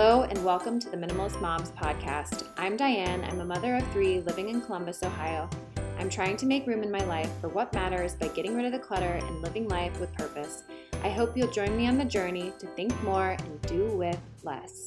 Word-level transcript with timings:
Hello, 0.00 0.22
and 0.22 0.44
welcome 0.44 0.78
to 0.78 0.88
the 0.90 0.96
Minimalist 0.96 1.40
Moms 1.40 1.72
podcast. 1.72 2.46
I'm 2.56 2.76
Diane. 2.76 3.24
I'm 3.24 3.40
a 3.40 3.44
mother 3.44 3.74
of 3.74 3.92
three 3.92 4.20
living 4.20 4.48
in 4.48 4.60
Columbus, 4.60 5.02
Ohio. 5.02 5.50
I'm 5.98 6.08
trying 6.08 6.36
to 6.36 6.46
make 6.46 6.68
room 6.68 6.84
in 6.84 6.90
my 6.92 7.02
life 7.06 7.28
for 7.40 7.48
what 7.48 7.72
matters 7.72 8.14
by 8.14 8.28
getting 8.28 8.54
rid 8.54 8.64
of 8.64 8.70
the 8.70 8.78
clutter 8.78 9.14
and 9.20 9.42
living 9.42 9.66
life 9.66 9.98
with 9.98 10.12
purpose. 10.12 10.62
I 11.02 11.10
hope 11.10 11.36
you'll 11.36 11.50
join 11.50 11.76
me 11.76 11.88
on 11.88 11.98
the 11.98 12.04
journey 12.04 12.52
to 12.60 12.66
think 12.68 12.94
more 13.02 13.30
and 13.30 13.62
do 13.62 13.86
with 13.86 14.20
less. 14.44 14.84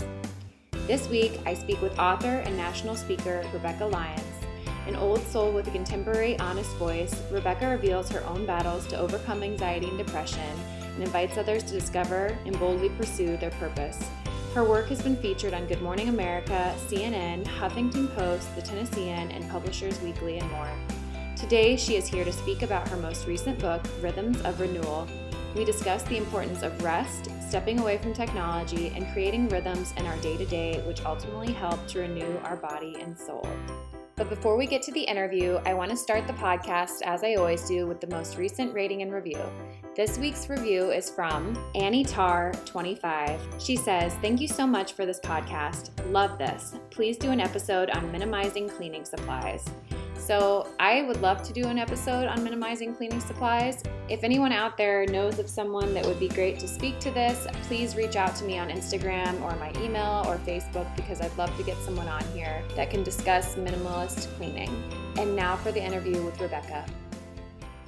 This 0.87 1.09
week, 1.09 1.41
I 1.45 1.55
speak 1.55 1.81
with 1.81 1.99
author 1.99 2.37
and 2.45 2.55
national 2.55 2.95
speaker 2.95 3.43
Rebekah 3.51 3.87
Lyons. 3.87 4.23
An 4.87 4.95
old 4.95 5.21
soul 5.27 5.51
with 5.51 5.67
a 5.67 5.71
contemporary, 5.71 6.39
honest 6.39 6.73
voice, 6.77 7.21
Rebekah 7.33 7.67
reveals 7.67 8.09
her 8.11 8.23
own 8.27 8.45
battles 8.45 8.87
to 8.87 8.97
overcome 8.97 9.43
anxiety 9.43 9.89
and 9.89 9.97
depression 9.97 10.57
and 10.81 11.03
invites 11.03 11.37
others 11.37 11.63
to 11.63 11.73
discover 11.73 12.37
and 12.45 12.57
boldly 12.57 12.87
pursue 12.91 13.35
their 13.35 13.51
purpose. 13.51 14.01
Her 14.53 14.65
work 14.65 14.89
has 14.89 15.01
been 15.01 15.15
featured 15.15 15.53
on 15.53 15.65
Good 15.65 15.81
Morning 15.81 16.09
America, 16.09 16.75
CNN, 16.87 17.45
Huffington 17.45 18.13
Post, 18.13 18.53
The 18.53 18.61
Tennessean, 18.61 19.31
and 19.31 19.49
Publishers 19.49 19.97
Weekly, 20.01 20.39
and 20.39 20.51
more. 20.51 20.69
Today, 21.37 21.77
she 21.77 21.95
is 21.95 22.05
here 22.05 22.25
to 22.25 22.33
speak 22.33 22.61
about 22.61 22.85
her 22.89 22.97
most 22.97 23.27
recent 23.27 23.57
book, 23.59 23.81
Rhythms 24.01 24.41
of 24.41 24.59
Renewal. 24.59 25.07
We 25.55 25.63
discuss 25.63 26.03
the 26.03 26.17
importance 26.17 26.63
of 26.63 26.83
rest, 26.83 27.29
stepping 27.47 27.79
away 27.79 27.97
from 27.99 28.13
technology, 28.13 28.91
and 28.93 29.09
creating 29.13 29.47
rhythms 29.47 29.93
in 29.95 30.05
our 30.05 30.17
day 30.17 30.35
to 30.35 30.45
day, 30.45 30.81
which 30.85 31.05
ultimately 31.05 31.53
help 31.53 31.87
to 31.87 31.99
renew 31.99 32.37
our 32.43 32.57
body 32.57 32.97
and 32.99 33.17
soul. 33.17 33.47
But 34.21 34.29
before 34.29 34.55
we 34.55 34.67
get 34.67 34.83
to 34.83 34.91
the 34.91 35.01
interview, 35.01 35.59
I 35.65 35.73
want 35.73 35.89
to 35.89 35.97
start 35.97 36.27
the 36.27 36.33
podcast, 36.33 37.01
as 37.01 37.23
I 37.23 37.33
always 37.33 37.67
do, 37.67 37.87
with 37.87 37.99
the 37.99 38.05
most 38.05 38.37
recent 38.37 38.71
rating 38.71 39.01
and 39.01 39.11
review. 39.11 39.39
This 39.95 40.19
week's 40.19 40.47
review 40.47 40.91
is 40.91 41.09
from 41.09 41.57
Annie 41.73 42.03
Tar 42.03 42.51
25. 42.65 43.41
She 43.57 43.75
says, 43.75 44.13
Thank 44.21 44.39
you 44.39 44.47
so 44.47 44.67
much 44.67 44.93
for 44.93 45.07
this 45.07 45.19
podcast. 45.19 45.89
Love 46.11 46.37
this. 46.37 46.75
Please 46.91 47.17
do 47.17 47.31
an 47.31 47.39
episode 47.39 47.89
on 47.89 48.11
minimizing 48.11 48.69
cleaning 48.69 49.05
supplies. 49.05 49.67
So, 50.31 50.65
I 50.79 51.01
would 51.01 51.21
love 51.21 51.43
to 51.43 51.51
do 51.51 51.67
an 51.67 51.77
episode 51.77 52.25
on 52.25 52.41
minimizing 52.41 52.95
cleaning 52.95 53.19
supplies. 53.19 53.83
If 54.07 54.23
anyone 54.23 54.53
out 54.53 54.77
there 54.77 55.05
knows 55.07 55.39
of 55.39 55.49
someone 55.49 55.93
that 55.93 56.05
would 56.05 56.21
be 56.21 56.29
great 56.29 56.57
to 56.59 56.69
speak 56.69 56.99
to 56.99 57.11
this, 57.11 57.45
please 57.63 57.97
reach 57.97 58.15
out 58.15 58.33
to 58.37 58.45
me 58.45 58.57
on 58.57 58.69
Instagram 58.69 59.41
or 59.41 59.53
my 59.57 59.73
email 59.83 60.23
or 60.25 60.37
Facebook 60.37 60.87
because 60.95 61.19
I'd 61.19 61.37
love 61.37 61.53
to 61.57 61.63
get 61.63 61.75
someone 61.79 62.07
on 62.07 62.23
here 62.33 62.63
that 62.77 62.89
can 62.89 63.03
discuss 63.03 63.55
minimalist 63.55 64.33
cleaning. 64.37 64.69
And 65.17 65.35
now 65.35 65.57
for 65.57 65.73
the 65.73 65.83
interview 65.83 66.23
with 66.23 66.39
Rebekah. 66.39 66.85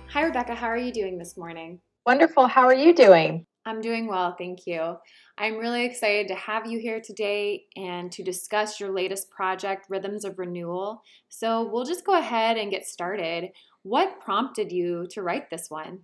Hi, 0.10 0.24
Rebekah. 0.24 0.56
How 0.56 0.68
are 0.68 0.78
you 0.78 0.92
doing 0.92 1.18
this 1.18 1.38
morning? 1.38 1.80
Wonderful. 2.06 2.48
How 2.48 2.66
are 2.66 2.76
you 2.76 2.94
doing? 2.94 3.46
I'm 3.66 3.80
doing 3.80 4.06
well, 4.06 4.36
thank 4.38 4.68
you. 4.68 4.98
I'm 5.38 5.58
really 5.58 5.84
excited 5.86 6.28
to 6.28 6.36
have 6.36 6.68
you 6.68 6.78
here 6.80 7.02
today 7.02 7.64
and 7.76 8.12
to 8.12 8.24
discuss 8.24 8.80
your 8.80 8.92
latest 8.92 9.32
project, 9.32 9.88
Rhythms 9.90 10.26
of 10.26 10.38
Renewal. 10.38 11.02
So, 11.28 11.68
we'll 11.72 11.86
just 11.86 12.06
go 12.06 12.18
ahead 12.18 12.58
and 12.58 12.70
get 12.70 12.86
started. 12.86 13.50
What 13.82 14.20
prompted 14.22 14.72
you 14.72 15.08
to 15.10 15.24
write 15.24 15.50
this 15.50 15.70
one? 15.70 16.02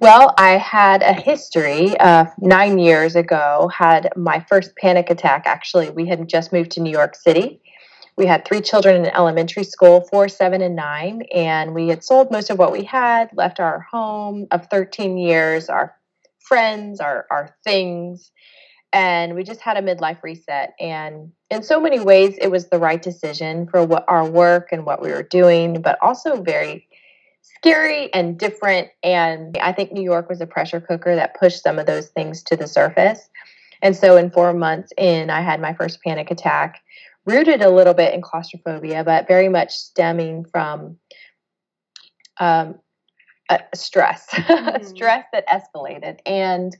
Well, 0.00 0.32
I 0.38 0.58
had 0.58 1.02
a 1.02 1.12
history. 1.12 1.98
Uh, 1.98 2.26
nine 2.38 2.78
years 2.78 3.16
ago, 3.16 3.68
had 3.74 4.10
my 4.16 4.44
first 4.48 4.76
panic 4.76 5.10
attack. 5.10 5.44
Actually, 5.46 5.90
we 5.90 6.06
had 6.06 6.28
just 6.28 6.52
moved 6.52 6.70
to 6.72 6.80
New 6.80 6.90
York 6.90 7.16
City. 7.16 7.60
We 8.16 8.26
had 8.26 8.46
three 8.46 8.60
children 8.60 9.04
in 9.04 9.10
elementary 9.10 9.64
school, 9.64 10.02
four, 10.10 10.28
seven, 10.28 10.62
and 10.62 10.76
nine, 10.76 11.22
and 11.34 11.74
we 11.74 11.88
had 11.88 12.04
sold 12.04 12.30
most 12.30 12.48
of 12.48 12.58
what 12.58 12.72
we 12.72 12.84
had, 12.84 13.28
left 13.34 13.60
our 13.60 13.80
home 13.90 14.46
of 14.50 14.68
13 14.70 15.18
years, 15.18 15.68
our 15.68 15.95
friends, 16.46 17.00
our 17.00 17.26
our 17.30 17.56
things, 17.64 18.30
and 18.92 19.34
we 19.34 19.44
just 19.44 19.60
had 19.60 19.76
a 19.76 19.82
midlife 19.82 20.22
reset. 20.22 20.74
And 20.80 21.32
in 21.50 21.62
so 21.62 21.80
many 21.80 22.00
ways, 22.00 22.36
it 22.40 22.50
was 22.50 22.68
the 22.68 22.78
right 22.78 23.02
decision 23.02 23.66
for 23.68 23.84
what 23.84 24.04
our 24.08 24.28
work 24.28 24.68
and 24.72 24.86
what 24.86 25.02
we 25.02 25.10
were 25.10 25.22
doing, 25.22 25.82
but 25.82 25.98
also 26.00 26.42
very 26.42 26.88
scary 27.42 28.12
and 28.14 28.38
different. 28.38 28.88
And 29.02 29.56
I 29.58 29.72
think 29.72 29.92
New 29.92 30.02
York 30.02 30.28
was 30.28 30.40
a 30.40 30.46
pressure 30.46 30.80
cooker 30.80 31.14
that 31.14 31.38
pushed 31.38 31.62
some 31.62 31.78
of 31.78 31.86
those 31.86 32.08
things 32.08 32.42
to 32.44 32.56
the 32.56 32.66
surface. 32.66 33.28
And 33.82 33.94
so, 33.94 34.16
in 34.16 34.30
four 34.30 34.52
months 34.54 34.92
in, 34.96 35.30
I 35.30 35.42
had 35.42 35.60
my 35.60 35.74
first 35.74 36.02
panic 36.02 36.30
attack, 36.30 36.80
rooted 37.26 37.60
a 37.60 37.70
little 37.70 37.94
bit 37.94 38.14
in 38.14 38.22
claustrophobia, 38.22 39.04
but 39.04 39.28
very 39.28 39.48
much 39.48 39.72
stemming 39.72 40.46
from 40.46 40.96
um, 42.38 42.76
uh, 43.48 43.58
stress, 43.74 44.26
mm-hmm. 44.32 44.84
stress 44.84 45.24
that 45.32 45.46
escalated. 45.48 46.18
And 46.26 46.76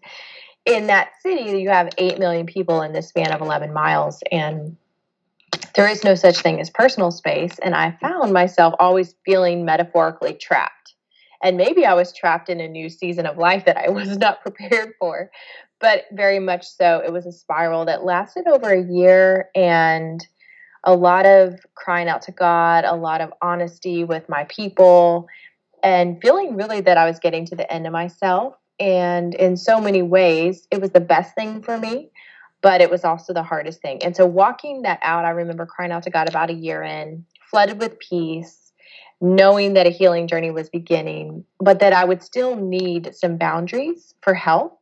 in 0.64 0.88
that 0.88 1.10
city, 1.22 1.58
you 1.60 1.68
have 1.68 1.90
8 1.96 2.18
million 2.18 2.46
people 2.46 2.82
in 2.82 2.92
the 2.92 3.02
span 3.02 3.32
of 3.32 3.40
11 3.40 3.72
miles, 3.72 4.22
and 4.32 4.76
there 5.74 5.88
is 5.88 6.02
no 6.02 6.14
such 6.14 6.38
thing 6.38 6.60
as 6.60 6.70
personal 6.70 7.10
space. 7.10 7.58
And 7.60 7.74
I 7.74 7.96
found 8.00 8.32
myself 8.32 8.74
always 8.78 9.14
feeling 9.24 9.64
metaphorically 9.64 10.34
trapped. 10.34 10.94
And 11.42 11.56
maybe 11.56 11.84
I 11.84 11.94
was 11.94 12.12
trapped 12.12 12.48
in 12.48 12.60
a 12.60 12.68
new 12.68 12.88
season 12.88 13.26
of 13.26 13.38
life 13.38 13.64
that 13.66 13.76
I 13.76 13.88
was 13.90 14.16
not 14.16 14.42
prepared 14.42 14.94
for, 14.98 15.30
but 15.80 16.04
very 16.12 16.38
much 16.38 16.66
so. 16.66 17.02
It 17.04 17.12
was 17.12 17.26
a 17.26 17.32
spiral 17.32 17.84
that 17.84 18.04
lasted 18.04 18.46
over 18.48 18.70
a 18.70 18.82
year 18.82 19.50
and 19.54 20.26
a 20.84 20.94
lot 20.94 21.26
of 21.26 21.58
crying 21.74 22.08
out 22.08 22.22
to 22.22 22.32
God, 22.32 22.84
a 22.84 22.94
lot 22.94 23.20
of 23.20 23.32
honesty 23.42 24.04
with 24.04 24.28
my 24.28 24.44
people, 24.44 25.26
and 25.86 26.20
feeling 26.20 26.56
really 26.56 26.80
that 26.80 26.98
I 26.98 27.06
was 27.06 27.20
getting 27.20 27.46
to 27.46 27.54
the 27.54 27.72
end 27.72 27.86
of 27.86 27.92
myself. 27.92 28.56
And 28.80 29.34
in 29.36 29.56
so 29.56 29.80
many 29.80 30.02
ways, 30.02 30.66
it 30.72 30.80
was 30.80 30.90
the 30.90 31.00
best 31.00 31.36
thing 31.36 31.62
for 31.62 31.78
me, 31.78 32.10
but 32.60 32.80
it 32.80 32.90
was 32.90 33.04
also 33.04 33.32
the 33.32 33.44
hardest 33.44 33.82
thing. 33.82 34.02
And 34.02 34.16
so, 34.16 34.26
walking 34.26 34.82
that 34.82 34.98
out, 35.02 35.24
I 35.24 35.30
remember 35.30 35.64
crying 35.64 35.92
out 35.92 36.02
to 36.02 36.10
God 36.10 36.28
about 36.28 36.50
a 36.50 36.54
year 36.54 36.82
in, 36.82 37.24
flooded 37.48 37.80
with 37.80 38.00
peace, 38.00 38.72
knowing 39.20 39.74
that 39.74 39.86
a 39.86 39.90
healing 39.90 40.26
journey 40.26 40.50
was 40.50 40.68
beginning, 40.68 41.44
but 41.60 41.78
that 41.78 41.92
I 41.92 42.04
would 42.04 42.20
still 42.20 42.56
need 42.56 43.14
some 43.14 43.36
boundaries 43.36 44.12
for 44.22 44.34
health 44.34 44.72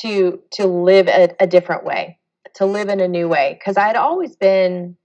to 0.00 0.42
to 0.54 0.66
live 0.66 1.06
a, 1.06 1.28
a 1.38 1.46
different 1.46 1.84
way, 1.84 2.18
to 2.56 2.66
live 2.66 2.88
in 2.88 2.98
a 2.98 3.06
new 3.06 3.28
way. 3.28 3.56
Because 3.60 3.76
I 3.76 3.86
had 3.86 3.96
always 3.96 4.34
been 4.34 4.96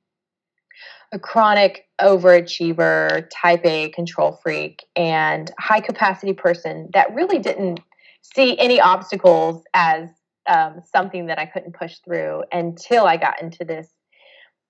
a 1.17 1.19
chronic 1.19 1.87
overachiever, 1.99 3.27
type 3.33 3.65
A 3.65 3.89
control 3.89 4.39
freak, 4.43 4.85
and 4.95 5.51
high 5.59 5.79
capacity 5.79 6.33
person 6.33 6.89
that 6.93 7.13
really 7.13 7.39
didn't 7.39 7.79
see 8.21 8.57
any 8.59 8.79
obstacles 8.79 9.63
as 9.73 10.09
um, 10.47 10.81
something 10.85 11.25
that 11.25 11.39
I 11.39 11.47
couldn't 11.47 11.73
push 11.73 11.97
through 12.05 12.43
until 12.51 13.05
I 13.05 13.17
got 13.17 13.41
into 13.41 13.65
this 13.65 13.89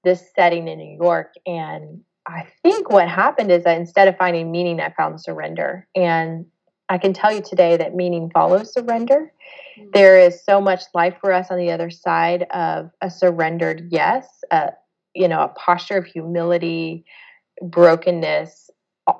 this 0.03 0.23
setting 0.35 0.69
in 0.69 0.77
New 0.77 0.95
York. 0.95 1.33
And 1.45 2.01
I 2.25 2.47
think 2.63 2.89
what 2.89 3.09
happened 3.09 3.51
is 3.51 3.65
that 3.65 3.77
instead 3.77 4.07
of 4.07 4.15
finding 4.15 4.49
meaning, 4.49 4.79
I 4.79 4.91
found 4.91 5.19
surrender. 5.19 5.85
And 5.95 6.45
I 6.87 6.97
can 6.97 7.11
tell 7.11 7.33
you 7.33 7.41
today 7.41 7.75
that 7.75 7.93
meaning 7.93 8.31
follows 8.33 8.73
surrender. 8.73 9.33
Mm-hmm. 9.77 9.89
There 9.93 10.17
is 10.17 10.41
so 10.45 10.61
much 10.61 10.83
life 10.93 11.15
for 11.19 11.33
us 11.33 11.47
on 11.49 11.57
the 11.57 11.71
other 11.71 11.89
side 11.89 12.43
of 12.51 12.91
a 13.01 13.09
surrendered 13.09 13.89
yes, 13.91 14.25
a, 14.49 14.69
you 15.17 15.27
know, 15.27 15.41
a 15.41 15.47
posture 15.49 15.97
of 15.97 16.05
humility, 16.05 17.05
brokenness, 17.61 18.69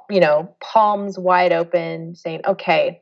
you 0.09 0.19
know, 0.19 0.55
palms 0.61 1.17
wide 1.17 1.51
open, 1.51 2.15
saying, 2.15 2.41
okay, 2.45 3.01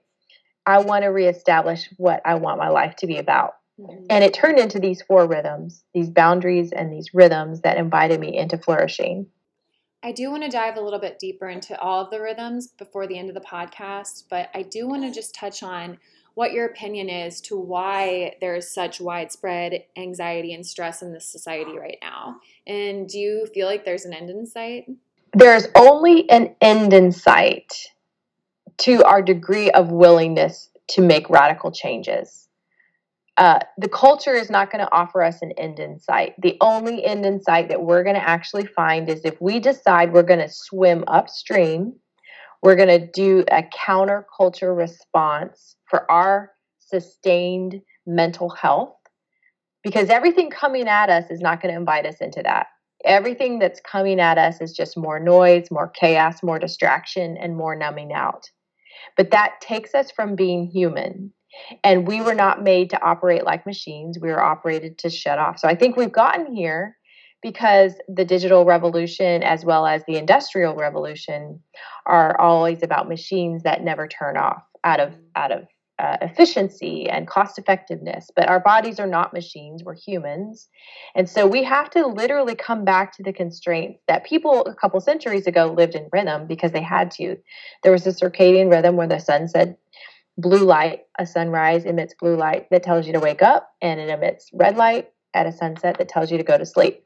I 0.66 0.80
want 0.80 1.04
to 1.04 1.10
reestablish 1.10 1.90
what 1.98 2.22
I 2.26 2.36
want 2.36 2.60
my 2.60 2.70
life 2.70 2.96
to 2.98 3.08
be 3.08 3.18
about. 3.18 3.56
Mm-hmm. 3.80 4.06
And 4.10 4.24
it 4.24 4.34
turned 4.34 4.58
into 4.58 4.80
these 4.80 5.02
four 5.02 5.28
rhythms, 5.28 5.84
these 5.94 6.10
boundaries 6.10 6.72
and 6.72 6.92
these 6.92 7.14
rhythms 7.14 7.62
that 7.62 7.78
invited 7.78 8.20
me 8.20 8.38
into 8.38 8.58
flourishing. 8.58 9.28
I 10.02 10.12
do 10.12 10.32
want 10.32 10.44
to 10.44 10.50
dive 10.50 10.78
a 10.78 10.82
little 10.82 11.00
bit 11.00 11.20
deeper 11.20 11.50
into 11.50 11.80
all 11.80 12.04
of 12.04 12.12
the 12.12 12.22
rhythms 12.22 12.68
before 12.68 13.08
the 13.08 13.18
end 13.18 13.30
of 13.30 13.36
the 13.36 13.42
podcast, 13.42 14.26
but 14.30 14.50
I 14.54 14.62
do 14.62 14.88
want 14.88 15.04
to 15.04 15.12
just 15.12 15.36
touch 15.36 15.64
on 15.64 15.98
what 16.36 16.52
your 16.52 16.66
opinion 16.66 17.10
is 17.10 17.42
to 17.42 17.58
why 17.58 18.36
there 18.42 18.56
is 18.56 18.72
such 18.72 19.02
widespread 19.02 19.86
anxiety 19.98 20.54
and 20.54 20.66
stress 20.66 21.02
in 21.02 21.12
this 21.12 21.28
society 21.28 21.78
right 21.78 21.98
now. 22.02 22.36
And 22.68 23.08
do 23.08 23.18
you 23.18 23.48
feel 23.54 23.68
like 23.68 23.86
there's 23.86 24.06
an 24.06 24.14
end 24.14 24.30
in 24.30 24.46
sight? 24.46 24.86
There's 25.34 25.68
only 25.76 26.30
an 26.30 26.56
end 26.62 26.94
in 26.94 27.12
sight 27.12 27.74
to 28.80 29.04
our 29.06 29.22
degree 29.22 29.72
of 29.72 29.92
willingness 29.92 30.70
to 30.90 31.02
make 31.02 31.30
radical 31.30 31.72
changes. 31.72 32.48
Uh, 33.38 33.60
the 33.78 33.90
culture 33.90 34.34
is 34.34 34.50
not 34.50 34.72
going 34.72 34.84
to 34.84 34.94
offer 34.94 35.22
us 35.22 35.42
an 35.42 35.52
end 35.58 35.80
in 35.80 36.00
sight. 36.00 36.34
The 36.42 36.58
only 36.62 37.04
end 37.04 37.26
in 37.26 37.42
sight 37.42 37.68
that 37.70 37.82
we're 37.82 38.04
going 38.04 38.16
to 38.16 38.30
actually 38.30 38.66
find 38.66 39.10
is 39.10 39.26
if 39.26 39.40
we 39.42 39.60
decide 39.60 40.14
we're 40.14 40.24
going 40.24 40.40
to 40.40 40.50
swim 40.50 41.04
upstream, 41.08 41.96
we're 42.62 42.76
going 42.76 43.00
to 43.00 43.08
do 43.12 43.44
a 43.52 43.64
counterculture 43.64 44.76
response 44.76 45.76
for 45.90 46.10
our 46.12 46.52
sustained 46.80 47.82
mental 48.06 48.50
health 48.50 48.96
because 49.84 50.10
everything 50.10 50.50
coming 50.50 50.88
at 50.88 51.10
us 51.10 51.30
is 51.30 51.42
not 51.42 51.62
going 51.62 51.74
to 51.74 51.80
invite 51.80 52.06
us 52.06 52.18
into 52.22 52.42
that. 52.44 52.68
Everything 53.04 53.60
that's 53.60 53.80
coming 53.82 54.20
at 54.20 54.38
us 54.38 54.62
is 54.62 54.74
just 54.74 54.98
more 54.98 55.20
noise, 55.20 55.70
more 55.70 55.90
chaos, 55.90 56.42
more 56.42 56.58
distraction, 56.58 57.38
and 57.38 57.56
more 57.56 57.76
numbing 57.76 58.14
out. 58.14 58.50
But 59.16 59.32
that 59.32 59.62
takes 59.62 59.94
us 59.94 60.10
from 60.10 60.36
being 60.36 60.66
human. 60.66 61.32
And 61.84 62.08
we 62.08 62.20
were 62.22 62.34
not 62.34 62.64
made 62.64 62.90
to 62.90 63.02
operate 63.02 63.46
like 63.46 63.66
machines. 63.66 64.18
We 64.20 64.30
were 64.30 64.44
operated 64.44 64.98
to 65.00 65.10
shut 65.10 65.38
off. 65.38 65.60
So 65.60 65.68
I 65.68 65.76
think 65.76 65.96
we've 65.96 66.12
gotten 66.12 66.54
here 66.54 66.98
because 67.42 67.94
the 68.08 68.26
digital 68.26 68.66
revolution 68.66 69.44
as 69.44 69.64
well 69.66 69.86
as 69.86 70.04
the 70.08 70.18
industrial 70.18 70.76
revolution 70.76 71.60
are 72.06 72.40
always 72.40 72.84
about 72.84 73.08
machines 73.08 73.64
that 73.64 73.84
never 73.84 74.08
turn 74.08 74.38
off 74.38 74.64
out 74.84 75.00
of 75.00 75.14
out 75.36 75.52
of 75.52 75.68
uh, 75.98 76.18
efficiency 76.22 77.08
and 77.10 77.26
cost 77.26 77.58
effectiveness 77.58 78.30
but 78.36 78.50
our 78.50 78.60
bodies 78.60 79.00
are 79.00 79.08
not 79.08 79.32
machines 79.32 79.82
we're 79.84 79.96
humans. 79.96 80.68
And 81.16 81.30
so 81.30 81.48
we 81.48 81.64
have 81.64 81.90
to 81.92 82.06
literally 82.06 82.56
come 82.56 82.84
back 82.84 83.16
to 83.16 83.24
the 83.24 83.32
constraints 83.32 84.02
that 84.08 84.26
people 84.26 84.66
a 84.66 84.76
couple 84.76 85.00
centuries 85.00 85.48
ago 85.48 85.74
lived 85.76 85.96
in 85.96 86.10
rhythm 86.12 86.48
because 86.48 86.74
they 86.74 86.82
had 86.82 87.12
to. 87.12 87.38
There 87.84 87.94
was 87.94 88.06
a 88.06 88.12
circadian 88.12 88.70
rhythm 88.70 88.98
where 88.98 89.08
the 89.08 89.20
sun 89.20 89.48
said 89.48 89.78
blue 90.38 90.66
light 90.66 91.04
a 91.18 91.26
sunrise 91.26 91.86
emits 91.86 92.14
blue 92.20 92.36
light 92.36 92.68
that 92.70 92.84
tells 92.84 93.08
you 93.08 93.14
to 93.14 93.20
wake 93.20 93.42
up 93.42 93.70
and 93.82 94.00
it 94.00 94.10
emits 94.10 94.50
red 94.54 94.76
light 94.76 95.10
at 95.34 95.46
a 95.46 95.52
sunset 95.52 95.98
that 95.98 96.10
tells 96.10 96.32
you 96.32 96.38
to 96.38 96.44
go 96.44 96.58
to 96.58 96.66
sleep 96.66 97.05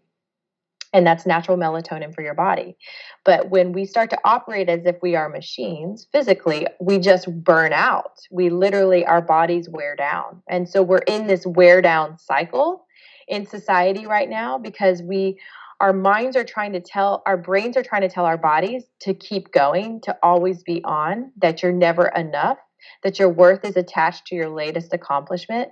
and 0.94 1.06
that's 1.06 1.26
natural 1.26 1.58
melatonin 1.58 2.14
for 2.14 2.22
your 2.22 2.34
body. 2.34 2.76
But 3.24 3.50
when 3.50 3.74
we 3.74 3.86
start 3.86 4.10
to 4.12 4.20
operate 4.24 4.70
as 4.70 4.86
if 4.86 4.96
we 5.02 5.16
are 5.16 5.30
machines 5.30 6.08
physically, 6.12 6.68
we 6.80 6.98
just 6.98 7.32
burn 7.44 7.74
out. 7.74 8.20
We 8.32 8.50
literally, 8.50 9.06
our 9.06 9.22
bodies 9.22 9.70
wear 9.70 9.96
down. 9.96 10.42
And 10.50 10.68
so 10.68 10.82
we're 10.82 10.98
in 11.00 11.28
this 11.28 11.46
wear 11.46 11.82
down 11.82 12.18
cycle 12.18 12.86
in 13.28 13.46
society 13.46 14.08
right 14.08 14.30
now 14.30 14.58
because 14.58 15.04
we, 15.04 15.40
our 15.80 15.94
minds 15.94 16.36
are 16.36 16.44
trying 16.44 16.74
to 16.74 16.80
tell, 16.80 17.22
our 17.26 17.38
brains 17.38 17.78
are 17.78 17.84
trying 17.84 18.02
to 18.02 18.10
tell 18.10 18.26
our 18.26 18.38
bodies 18.38 18.84
to 19.02 19.14
keep 19.14 19.52
going, 19.52 20.02
to 20.02 20.18
always 20.24 20.64
be 20.64 20.84
on, 20.84 21.32
that 21.38 21.62
you're 21.62 21.72
never 21.72 22.08
enough, 22.08 22.58
that 23.04 23.20
your 23.20 23.30
worth 23.30 23.64
is 23.64 23.78
attached 23.78 24.26
to 24.28 24.36
your 24.36 24.50
latest 24.50 24.94
accomplishment. 24.94 25.70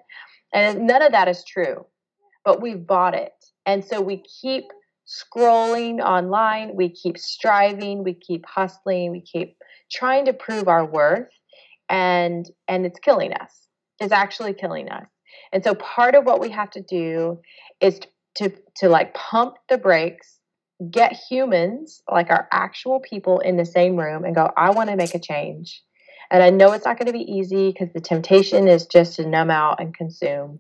And 0.54 0.88
none 0.88 1.02
of 1.02 1.12
that 1.12 1.28
is 1.28 1.44
true, 1.44 1.86
but 2.46 2.62
we've 2.62 2.86
bought 2.86 3.16
it. 3.16 3.34
And 3.66 3.84
so 3.84 4.00
we 4.00 4.24
keep 4.42 4.72
scrolling 5.08 6.00
online, 6.00 6.76
we 6.76 6.90
keep 6.90 7.18
striving, 7.18 8.04
we 8.04 8.14
keep 8.14 8.46
hustling, 8.46 9.12
we 9.12 9.22
keep 9.22 9.58
trying 9.92 10.26
to 10.26 10.34
prove 10.34 10.68
our 10.68 10.86
worth 10.86 11.30
and 11.90 12.50
and 12.68 12.86
it's 12.86 13.00
killing 13.00 13.34
us. 13.34 13.68
It's 14.00 14.12
actually 14.12 14.54
killing 14.54 14.90
us. 14.90 15.08
And 15.54 15.64
so 15.64 15.74
part 15.76 16.16
of 16.16 16.26
what 16.26 16.42
we 16.42 16.50
have 16.50 16.70
to 16.72 16.82
do 16.82 17.40
is 17.80 18.00
to 18.00 18.08
to, 18.38 18.52
to 18.78 18.90
like 18.90 19.14
pump 19.14 19.56
the 19.68 19.78
brakes, 19.78 20.40
get 20.92 21.20
humans, 21.30 22.02
like 22.12 22.30
our 22.30 22.48
actual 22.52 23.00
people 23.00 23.40
in 23.40 23.58
the 23.58 23.66
same 23.66 23.96
room 23.96 24.24
and 24.24 24.36
go, 24.36 24.52
I 24.56 24.70
want 24.72 24.90
to 24.90 24.96
make 24.96 25.16
a 25.16 25.20
change. 25.20 25.82
And 26.30 26.44
I 26.44 26.50
know 26.50 26.74
it's 26.74 26.86
not 26.86 27.00
going 27.00 27.08
to 27.08 27.14
be 27.14 27.32
easy 27.32 27.72
because 27.72 27.92
the 27.94 28.02
temptation 28.02 28.68
is 28.68 28.86
just 28.86 29.16
to 29.16 29.26
numb 29.26 29.50
out 29.50 29.80
and 29.80 29.96
consume 29.96 30.60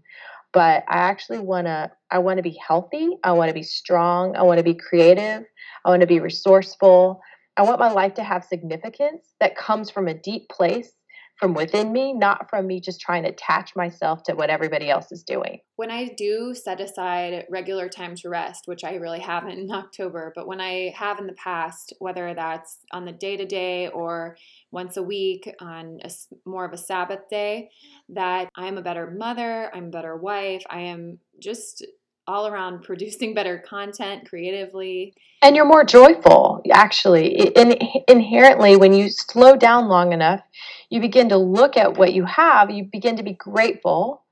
but 0.53 0.83
I 0.87 0.97
actually 0.97 1.39
want 1.39 1.67
to 1.67 1.91
I 2.09 2.19
want 2.19 2.37
to 2.37 2.43
be 2.43 2.57
healthy, 2.65 3.09
I 3.23 3.33
want 3.33 3.49
to 3.49 3.53
be 3.53 3.63
strong, 3.63 4.35
I 4.35 4.43
want 4.43 4.57
to 4.57 4.63
be 4.63 4.73
creative, 4.75 5.43
I 5.85 5.89
want 5.89 6.01
to 6.01 6.07
be 6.07 6.19
resourceful. 6.19 7.21
I 7.57 7.63
want 7.63 7.79
my 7.79 7.91
life 7.91 8.13
to 8.15 8.23
have 8.23 8.43
significance 8.43 9.33
that 9.39 9.57
comes 9.57 9.89
from 9.89 10.07
a 10.07 10.13
deep 10.13 10.47
place 10.47 10.91
from 11.37 11.53
within 11.53 11.91
me, 11.91 12.13
not 12.13 12.49
from 12.49 12.65
me 12.65 12.79
just 12.79 12.99
trying 12.99 13.23
to 13.23 13.29
attach 13.29 13.75
myself 13.75 14.23
to 14.23 14.33
what 14.33 14.49
everybody 14.49 14.89
else 14.89 15.11
is 15.11 15.23
doing. 15.23 15.59
When 15.75 15.91
I 15.91 16.09
do 16.17 16.55
set 16.55 16.81
aside 16.81 17.45
regular 17.49 17.89
time 17.89 18.15
to 18.15 18.29
rest, 18.29 18.63
which 18.65 18.83
I 18.83 18.95
really 18.95 19.19
haven't 19.19 19.59
in 19.59 19.71
October, 19.71 20.33
but 20.35 20.47
when 20.47 20.59
I 20.59 20.93
have 20.95 21.19
in 21.19 21.27
the 21.27 21.33
past, 21.33 21.93
whether 21.99 22.33
that's 22.33 22.79
on 22.91 23.05
the 23.05 23.11
day 23.11 23.37
to 23.37 23.45
day 23.45 23.87
or 23.89 24.37
once 24.71 24.97
a 24.97 25.03
week 25.03 25.53
on 25.61 25.99
a, 26.03 26.09
more 26.45 26.65
of 26.65 26.73
a 26.73 26.77
Sabbath 26.77 27.29
day, 27.29 27.69
that 28.09 28.49
I 28.55 28.67
am 28.67 28.77
a 28.77 28.83
better 28.83 29.11
mother, 29.11 29.69
I'm 29.73 29.85
a 29.85 29.91
better 29.91 30.17
wife, 30.17 30.63
I 30.69 30.81
am 30.81 31.19
just 31.39 31.85
all 32.27 32.47
around 32.47 32.81
producing 32.83 33.33
better 33.33 33.63
content 33.67 34.27
creatively. 34.27 35.13
And 35.41 35.55
you're 35.55 35.65
more 35.65 35.83
joyful, 35.83 36.61
actually. 36.71 37.49
In, 37.55 37.77
inherently, 38.07 38.75
when 38.75 38.93
you 38.93 39.09
slow 39.09 39.55
down 39.55 39.87
long 39.87 40.11
enough, 40.11 40.41
you 40.89 41.01
begin 41.01 41.29
to 41.29 41.37
look 41.37 41.77
at 41.77 41.97
what 41.97 42.13
you 42.13 42.25
have, 42.25 42.71
you 42.71 42.85
begin 42.85 43.17
to 43.17 43.23
be 43.23 43.33
grateful. 43.33 44.23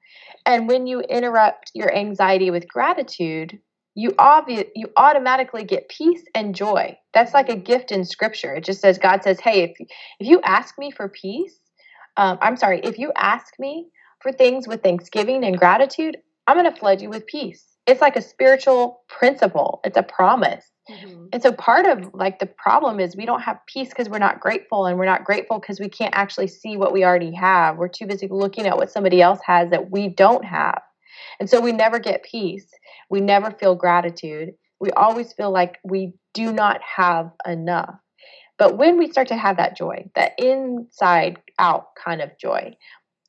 And 0.45 0.67
when 0.67 0.87
you 0.87 1.01
interrupt 1.01 1.71
your 1.75 1.93
anxiety 1.95 2.51
with 2.51 2.67
gratitude, 2.69 3.59
you 3.95 4.11
obvi- 4.13 4.69
you 4.75 4.91
automatically 4.97 5.65
get 5.65 5.89
peace 5.89 6.23
and 6.35 6.55
joy. 6.55 6.97
That's 7.13 7.33
like 7.33 7.49
a 7.49 7.57
gift 7.57 7.91
in 7.91 8.05
scripture. 8.05 8.55
It 8.55 8.65
just 8.65 8.81
says 8.81 8.97
God 8.99 9.23
says, 9.23 9.39
"Hey, 9.41 9.63
if 9.63 9.71
if 10.19 10.27
you 10.27 10.41
ask 10.43 10.77
me 10.79 10.91
for 10.91 11.09
peace, 11.09 11.59
um, 12.17 12.39
I'm 12.41 12.57
sorry, 12.57 12.81
if 12.83 12.99
you 12.99 13.13
ask 13.17 13.53
me 13.59 13.89
for 14.21 14.31
things 14.33 14.67
with 14.67 14.83
thanksgiving 14.83 15.45
and 15.45 15.57
gratitude, 15.57 16.17
I'm 16.47 16.57
going 16.57 16.71
to 16.71 16.79
flood 16.79 17.01
you 17.01 17.09
with 17.09 17.27
peace." 17.27 17.74
It's 17.87 18.01
like 18.01 18.15
a 18.15 18.21
spiritual 18.21 19.01
principle. 19.07 19.79
It's 19.83 19.97
a 19.97 20.03
promise. 20.03 20.71
Mm-hmm. 20.89 21.25
And 21.33 21.41
so 21.41 21.51
part 21.51 21.85
of 21.85 22.13
like 22.13 22.39
the 22.39 22.45
problem 22.45 22.99
is 22.99 23.15
we 23.15 23.25
don't 23.25 23.41
have 23.41 23.59
peace 23.67 23.89
because 23.89 24.09
we're 24.09 24.19
not 24.19 24.39
grateful 24.39 24.85
and 24.85 24.97
we're 24.97 25.05
not 25.05 25.23
grateful 25.23 25.59
because 25.59 25.79
we 25.79 25.89
can't 25.89 26.15
actually 26.15 26.47
see 26.47 26.77
what 26.77 26.93
we 26.93 27.03
already 27.03 27.33
have. 27.33 27.77
We're 27.77 27.87
too 27.87 28.05
busy 28.05 28.27
looking 28.29 28.67
at 28.67 28.77
what 28.77 28.91
somebody 28.91 29.21
else 29.21 29.39
has 29.45 29.69
that 29.71 29.91
we 29.91 30.09
don't 30.09 30.45
have. 30.45 30.81
And 31.39 31.49
so 31.49 31.59
we 31.59 31.71
never 31.71 31.99
get 31.99 32.23
peace. 32.23 32.67
We 33.09 33.21
never 33.21 33.51
feel 33.51 33.75
gratitude. 33.75 34.53
We 34.79 34.91
always 34.91 35.33
feel 35.33 35.51
like 35.51 35.79
we 35.83 36.13
do 36.33 36.51
not 36.51 36.81
have 36.81 37.31
enough. 37.47 37.95
But 38.57 38.77
when 38.77 38.97
we 38.97 39.11
start 39.11 39.27
to 39.29 39.35
have 39.35 39.57
that 39.57 39.75
joy, 39.75 40.09
that 40.15 40.33
inside 40.37 41.39
out 41.59 41.87
kind 42.03 42.21
of 42.21 42.37
joy, 42.39 42.77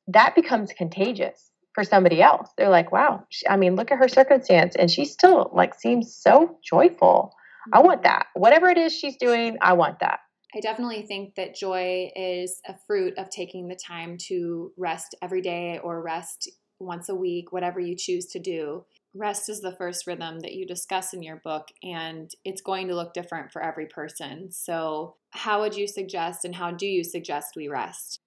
that 0.09 0.35
becomes 0.35 0.73
contagious 0.73 1.51
for 1.77 1.85
somebody 1.85 2.23
else. 2.23 2.49
They're 2.57 2.71
like, 2.71 2.91
wow, 2.91 3.27
I 3.49 3.59
mean, 3.59 3.77
look 3.77 3.93
at 3.93 3.99
her 3.99 4.09
circumstance 4.09 4.75
and 4.77 4.91
she 4.91 5.05
still 5.05 5.51
like 5.53 5.75
seems 5.75 6.17
so 6.17 6.59
joyful. 6.65 7.35
I 7.71 7.81
want 7.81 7.99
mm-hmm. 7.99 8.15
that. 8.15 8.29
Whatever 8.33 8.71
it 8.71 8.79
is 8.79 8.95
she's 8.95 9.19
doing, 9.19 9.59
I 9.61 9.75
want 9.75 9.99
that. 10.01 10.21
I 10.55 10.61
definitely 10.61 11.03
think 11.03 11.35
that 11.35 11.55
joy 11.55 12.11
is 12.17 12.63
a 12.67 12.75
fruit 12.87 13.13
of 13.19 13.29
taking 13.29 13.69
the 13.69 13.77
time 13.77 14.17
to 14.29 14.73
rest 14.79 15.15
every 15.21 15.43
day 15.43 15.79
or 15.85 16.01
rest 16.01 16.51
once 16.81 17.11
a 17.11 17.15
week, 17.15 17.53
whatever 17.53 17.79
you 17.79 17.95
choose 17.95 18.25
to 18.29 18.39
do. 18.39 18.87
Rest 19.15 19.51
is 19.51 19.61
the 19.61 19.77
first 19.77 20.07
rhythm 20.07 20.41
that 20.41 20.55
you 20.55 20.67
discuss 20.67 21.13
in 21.13 21.23
your 21.23 21.37
book, 21.37 21.69
and 21.83 22.31
it's 22.45 22.63
going 22.63 22.89
to 22.89 22.95
look 22.95 23.13
different 23.13 23.53
for 23.53 23.63
every 23.63 23.87
person. 23.87 24.51
So, 24.51 25.17
how 25.31 25.61
would 25.61 25.75
you 25.75 25.87
suggest 25.87 26.45
and 26.45 26.55
how 26.55 26.71
do 26.71 26.87
you 26.87 27.03
suggest 27.05 27.57
we 27.57 27.69
rest? 27.69 28.21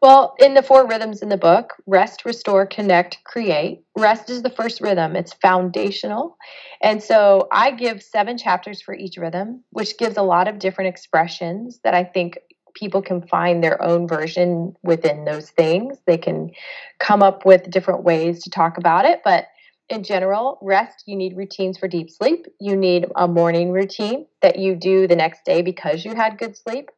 Well, 0.00 0.34
in 0.38 0.54
the 0.54 0.62
four 0.62 0.86
rhythms 0.86 1.22
in 1.22 1.28
the 1.28 1.36
book, 1.36 1.74
rest, 1.86 2.24
restore, 2.24 2.66
connect, 2.66 3.22
create, 3.24 3.82
rest 3.96 4.30
is 4.30 4.42
the 4.42 4.50
first 4.50 4.80
rhythm. 4.80 5.16
It's 5.16 5.34
foundational. 5.34 6.36
And 6.82 7.02
so 7.02 7.48
I 7.52 7.70
give 7.70 8.02
seven 8.02 8.38
chapters 8.38 8.80
for 8.80 8.94
each 8.94 9.16
rhythm, 9.16 9.62
which 9.70 9.98
gives 9.98 10.16
a 10.16 10.22
lot 10.22 10.48
of 10.48 10.58
different 10.58 10.88
expressions 10.88 11.80
that 11.84 11.94
I 11.94 12.04
think 12.04 12.38
people 12.74 13.02
can 13.02 13.26
find 13.26 13.62
their 13.62 13.82
own 13.82 14.06
version 14.08 14.74
within 14.82 15.24
those 15.24 15.50
things. 15.50 15.98
They 16.06 16.18
can 16.18 16.50
come 16.98 17.22
up 17.22 17.44
with 17.44 17.70
different 17.70 18.04
ways 18.04 18.42
to 18.44 18.50
talk 18.50 18.78
about 18.78 19.04
it. 19.04 19.20
But 19.24 19.46
in 19.88 20.04
general, 20.04 20.58
rest, 20.62 21.04
you 21.06 21.16
need 21.16 21.36
routines 21.36 21.76
for 21.76 21.88
deep 21.88 22.10
sleep. 22.10 22.46
You 22.60 22.76
need 22.76 23.06
a 23.16 23.26
morning 23.26 23.72
routine 23.72 24.26
that 24.40 24.58
you 24.58 24.76
do 24.76 25.06
the 25.06 25.16
next 25.16 25.44
day 25.44 25.62
because 25.62 26.04
you 26.04 26.14
had 26.14 26.38
good 26.38 26.56
sleep. 26.56 26.90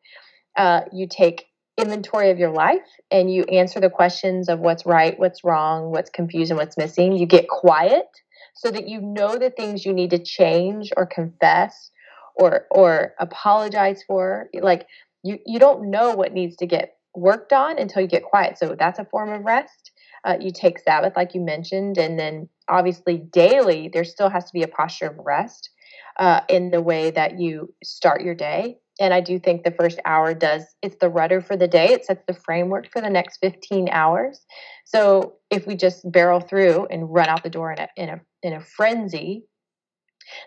Uh, 0.57 0.83
you 0.93 1.09
take 1.09 1.47
inventory 1.83 2.31
of 2.31 2.39
your 2.39 2.51
life 2.51 2.87
and 3.11 3.33
you 3.33 3.43
answer 3.45 3.81
the 3.81 3.91
questions 3.91 4.49
of 4.49 4.61
what's 4.61 4.87
right, 4.87 5.19
what's 5.19 5.45
wrong, 5.45 5.91
what's 5.91 6.11
confused, 6.11 6.51
and 6.51 6.59
what's 6.59 6.79
missing. 6.79 7.13
You 7.13 7.27
get 7.27 7.49
quiet 7.49 8.07
so 8.55 8.71
that 8.71 8.89
you 8.89 9.01
know 9.01 9.37
the 9.37 9.51
things 9.51 9.85
you 9.85 9.93
need 9.93 10.11
to 10.11 10.19
change 10.19 10.91
or 10.97 11.07
confess 11.07 11.91
or 12.35 12.67
or 12.71 13.15
apologize 13.19 14.03
for. 14.07 14.49
Like 14.55 14.87
you 15.23 15.39
you 15.45 15.59
don't 15.59 15.91
know 15.91 16.15
what 16.15 16.33
needs 16.33 16.57
to 16.57 16.67
get 16.67 16.97
worked 17.15 17.53
on 17.53 17.79
until 17.79 18.03
you 18.03 18.09
get 18.09 18.23
quiet. 18.25 18.59
So 18.59 18.75
that's 18.79 18.99
a 18.99 19.05
form 19.05 19.31
of 19.33 19.45
rest. 19.45 19.91
Uh, 20.25 20.37
you 20.41 20.51
take 20.53 20.79
Sabbath, 20.79 21.15
like 21.17 21.35
you 21.35 21.41
mentioned, 21.41 21.99
and 21.99 22.19
then 22.19 22.49
obviously 22.69 23.19
daily 23.19 23.91
there 23.93 24.05
still 24.05 24.31
has 24.31 24.45
to 24.45 24.53
be 24.53 24.63
a 24.63 24.69
posture 24.69 25.09
of 25.09 25.19
rest 25.19 25.71
uh, 26.19 26.41
in 26.49 26.71
the 26.71 26.81
way 26.81 27.11
that 27.11 27.39
you 27.39 27.75
start 27.83 28.23
your 28.23 28.35
day 28.35 28.79
and 29.01 29.15
I 29.15 29.21
do 29.21 29.39
think 29.39 29.65
the 29.65 29.71
first 29.71 29.99
hour 30.05 30.35
does, 30.35 30.65
it's 30.83 30.97
the 31.01 31.09
rudder 31.09 31.41
for 31.41 31.57
the 31.57 31.69
day. 31.69 31.89
It 31.89 32.05
sets 32.05 32.23
the 32.27 32.35
framework 32.35 32.91
for 32.93 33.01
the 33.01 33.11
next 33.11 33.39
15 33.39 33.89
hours. 33.91 34.45
So 34.85 35.35
if 35.51 35.67
we 35.67 35.77
just 35.77 36.11
barrel 36.11 36.41
through 36.41 36.87
and 36.87 37.13
run 37.13 37.29
out 37.29 37.43
the 37.43 37.51
door 37.51 37.73
in 37.73 37.79
a, 37.79 37.89
in 37.97 38.09
a, 38.11 38.21
in 38.43 38.53
a 38.53 38.61
frenzy, 38.61 39.45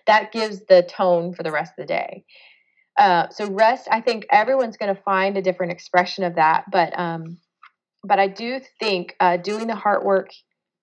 that 0.07 0.31
gives 0.31 0.61
the 0.67 0.83
tone 0.83 1.33
for 1.33 1.43
the 1.43 1.51
rest 1.51 1.73
of 1.77 1.83
the 1.83 1.93
day. 1.93 2.23
Uh, 2.97 3.27
so 3.29 3.49
rest, 3.49 3.87
I 3.91 3.99
think 4.01 4.25
everyone's 4.31 4.77
going 4.77 4.95
to 4.95 5.01
find 5.01 5.37
a 5.37 5.41
different 5.41 5.71
expression 5.71 6.23
of 6.23 6.35
that, 6.35 6.65
but 6.71 6.97
um, 6.97 7.37
but 8.07 8.19
I 8.19 8.27
do 8.27 8.61
think 8.79 9.15
uh, 9.19 9.37
doing 9.37 9.67
the 9.67 9.75
heart 9.75 10.05
work 10.05 10.29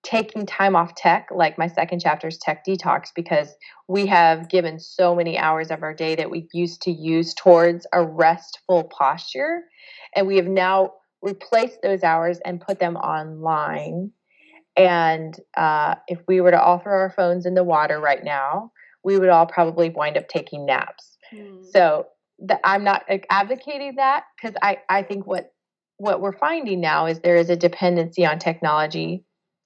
taking 0.03 0.45
time 0.45 0.75
off 0.75 0.95
tech, 0.95 1.29
like 1.31 1.57
my 1.57 1.67
second 1.67 1.99
chapter 1.99 2.27
is 2.27 2.37
tech 2.37 2.65
detox, 2.65 3.07
because 3.15 3.55
we 3.87 4.05
have 4.05 4.49
given 4.49 4.79
so 4.79 5.15
many 5.15 5.37
hours 5.37 5.71
of 5.71 5.81
our 5.81 5.93
day 5.93 6.15
that 6.15 6.29
we 6.29 6.47
used 6.53 6.81
to 6.83 6.91
use 6.91 7.33
towards 7.33 7.87
a 7.93 8.03
restful 8.03 8.83
posture. 8.83 9.61
And 10.15 10.27
we 10.27 10.35
have 10.35 10.47
now 10.47 10.93
replaced 11.21 11.81
those 11.81 12.03
hours 12.03 12.39
and 12.45 12.59
put 12.59 12.79
them 12.79 12.97
online. 12.97 14.11
And 14.75 15.39
uh, 15.55 15.95
if 16.07 16.19
we 16.27 16.41
were 16.41 16.51
to 16.51 16.61
all 16.61 16.79
throw 16.79 16.93
our 16.93 17.13
phones 17.15 17.45
in 17.45 17.55
the 17.55 17.63
water 17.63 17.99
right 17.99 18.23
now, 18.23 18.71
we 19.03 19.17
would 19.17 19.29
all 19.29 19.45
probably 19.45 19.89
wind 19.89 20.17
up 20.17 20.27
taking 20.27 20.65
naps. 20.65 21.17
Mm. 21.33 21.65
So 21.71 22.07
the, 22.39 22.59
I'm 22.67 22.83
not 22.83 23.03
advocating 23.29 23.95
that 23.95 24.25
because 24.35 24.55
I, 24.61 24.79
I 24.89 25.03
think 25.03 25.25
what 25.25 25.53
what 25.97 26.21
we're 26.21 26.37
finding 26.37 26.81
now 26.81 27.05
is 27.05 27.19
there 27.19 27.37
is 27.37 27.49
a 27.49 27.55
dependency 27.55 28.25
on 28.25 28.39
technology 28.39 29.23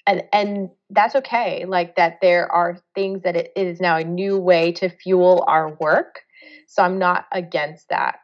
and 0.08 0.24
and 0.32 0.70
that's 0.90 1.16
okay 1.16 1.66
like 1.66 1.96
that 1.96 2.18
there 2.22 2.52
are 2.52 2.80
things 2.96 3.22
that 3.24 3.36
it 3.36 3.52
is 3.56 3.80
now 3.80 3.98
a 3.98 4.04
new 4.04 4.38
way 4.38 4.72
to 4.72 4.90
fuel 4.90 5.44
our 5.48 5.76
work 5.76 6.22
so 6.68 6.82
i'm 6.84 6.98
not 6.98 7.26
against 7.32 7.90
that. 7.90 8.20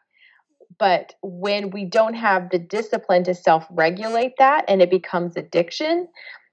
But 0.79 1.13
when 1.21 1.69
we 1.69 1.85
don't 1.85 2.15
have 2.15 2.49
the 2.49 2.57
discipline 2.57 3.23
to 3.25 3.35
self-regulate 3.35 4.33
that 4.39 4.65
and 4.67 4.81
it 4.81 4.89
becomes 4.89 5.37
addiction 5.37 6.07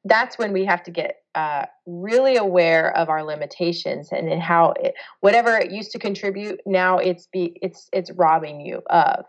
that's 0.04 0.38
when 0.38 0.52
we 0.52 0.64
have 0.64 0.82
to 0.84 0.90
get 0.90 1.16
uh, 1.34 1.66
really 1.86 2.36
aware 2.36 2.96
of 2.96 3.08
our 3.08 3.22
limitations 3.22 4.08
and 4.12 4.28
in 4.28 4.40
how 4.40 4.72
it, 4.80 4.94
whatever 5.20 5.56
it 5.56 5.70
used 5.70 5.90
to 5.92 5.98
contribute 5.98 6.60
now 6.66 6.98
it's 6.98 7.26
be 7.26 7.58
it's 7.62 7.88
it's 7.92 8.10
robbing 8.12 8.60
you 8.60 8.82
of. 8.90 9.24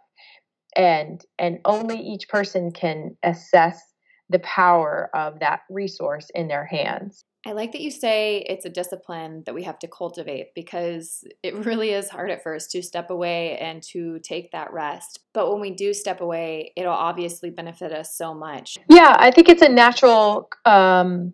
And 0.75 1.23
and 1.37 1.59
only 1.65 1.99
each 1.99 2.29
person 2.29 2.71
can 2.71 3.17
assess 3.23 3.90
the 4.31 4.39
power 4.39 5.09
of 5.13 5.39
that 5.39 5.61
resource 5.69 6.29
in 6.33 6.47
their 6.47 6.65
hands. 6.65 7.23
I 7.45 7.53
like 7.53 7.71
that 7.71 7.81
you 7.81 7.89
say 7.89 8.45
it's 8.47 8.65
a 8.65 8.69
discipline 8.69 9.41
that 9.45 9.55
we 9.55 9.63
have 9.63 9.79
to 9.79 9.87
cultivate 9.87 10.53
because 10.53 11.23
it 11.41 11.55
really 11.65 11.89
is 11.89 12.09
hard 12.09 12.29
at 12.29 12.43
first 12.43 12.71
to 12.71 12.83
step 12.83 13.09
away 13.09 13.57
and 13.57 13.81
to 13.91 14.19
take 14.19 14.51
that 14.51 14.71
rest. 14.71 15.19
But 15.33 15.51
when 15.51 15.59
we 15.59 15.71
do 15.71 15.93
step 15.93 16.21
away, 16.21 16.71
it'll 16.75 16.93
obviously 16.93 17.49
benefit 17.49 17.91
us 17.91 18.15
so 18.15 18.33
much. 18.33 18.77
Yeah, 18.89 19.15
I 19.17 19.31
think 19.31 19.49
it's 19.49 19.63
a 19.63 19.69
natural 19.69 20.49
um, 20.65 21.33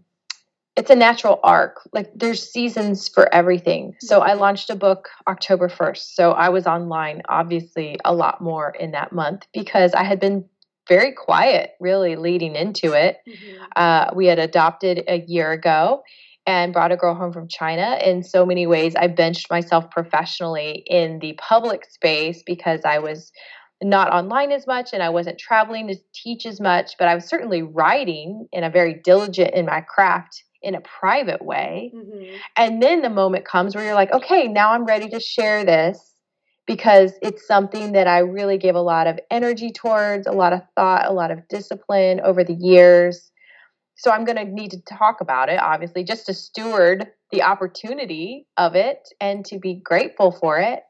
it's 0.78 0.92
a 0.92 0.96
natural 0.96 1.40
arc. 1.44 1.82
Like 1.92 2.12
there's 2.16 2.52
seasons 2.52 3.08
for 3.10 3.34
everything. 3.34 3.96
So 4.00 4.22
I 4.22 4.30
mm-hmm. 4.30 4.42
launched 4.42 4.70
a 4.70 4.76
book 4.76 5.10
October 5.28 5.68
1st. 5.68 6.14
So 6.14 6.32
I 6.32 6.50
was 6.50 6.68
online 6.68 7.24
obviously 7.28 7.98
a 8.06 8.14
lot 8.14 8.42
more 8.42 8.70
in 8.80 8.92
that 8.92 9.12
month 9.12 9.48
because 9.54 9.94
I 9.96 10.04
had 10.04 10.20
been 10.20 10.46
very 10.88 11.12
quiet 11.12 11.72
really 11.80 12.16
leading 12.16 12.56
into 12.56 12.94
it. 12.94 13.18
Mm-hmm. 13.28 13.64
Uh, 13.76 14.12
we 14.16 14.28
had 14.28 14.40
adopted 14.40 15.04
a 15.08 15.22
year 15.22 15.52
ago 15.52 16.04
and 16.46 16.72
brought 16.72 16.92
a 16.92 16.98
girl 16.98 17.14
home 17.14 17.34
from 17.34 17.48
China. 17.48 18.00
In 18.04 18.24
so 18.24 18.46
many 18.46 18.66
ways, 18.66 18.96
I 18.96 19.08
benched 19.08 19.50
myself 19.50 19.92
professionally 19.92 20.84
in 20.88 21.20
the 21.20 21.34
public 21.34 21.86
space 21.86 22.42
because 22.46 22.82
I 22.86 23.00
was 23.00 23.32
not 23.84 24.12
online 24.12 24.52
as 24.52 24.66
much 24.66 24.94
and 24.94 25.04
I 25.04 25.10
wasn't 25.10 25.38
traveling 25.38 25.88
to 25.90 25.96
teach 26.14 26.46
as 26.46 26.60
much, 26.60 26.94
but 26.98 27.08
I 27.08 27.16
was 27.16 27.26
certainly 27.26 27.62
writing 27.62 28.48
and 28.54 28.66
a 28.66 28.70
very 28.70 28.94
diligent 28.94 29.54
in 29.54 29.66
my 29.66 29.82
craft 29.82 30.44
in 30.64 30.74
a 30.74 30.82
private 30.82 31.44
way. 31.44 31.92
Mm-hmm. 31.94 32.36
And 32.56 32.82
then 32.82 33.02
the 33.02 33.10
moment 33.10 33.46
comes 33.46 33.76
where 33.76 33.84
you're 33.84 33.94
like, 33.94 34.14
okay, 34.14 34.48
now 34.48 34.72
I'm 34.72 34.86
ready 34.86 35.10
to 35.10 35.20
share 35.20 35.64
this 35.64 36.07
because 36.68 37.14
it's 37.22 37.48
something 37.48 37.94
that 37.94 38.08
I 38.08 38.20
really 38.20 38.58
gave 38.58 38.76
a 38.76 38.82
lot 38.82 39.08
of 39.08 39.20
energy 39.32 39.72
towards, 39.72 40.28
a 40.28 40.34
lot 40.34 40.54
of 40.54 40.62
thought, 40.76 41.08
a 41.08 41.14
lot 41.14 41.32
of 41.32 41.48
discipline 41.48 42.20
over 42.20 42.44
the 42.44 42.54
years. 42.54 43.32
So 43.96 44.12
I'm 44.12 44.26
going 44.26 44.38
to 44.38 44.46
need 44.46 44.72
to 44.72 44.82
talk 44.82 45.22
about 45.22 45.50
it, 45.50 45.60
obviously, 45.60 46.04
just 46.04 46.28
to 46.28 46.34
steward 46.34 47.08
the 47.32 47.42
opportunity 47.42 48.46
of 48.58 48.76
it 48.76 49.10
and 49.20 49.44
to 49.46 49.58
be 49.58 49.82
grateful 49.84 50.32
for 50.32 50.60
it. 50.60 50.82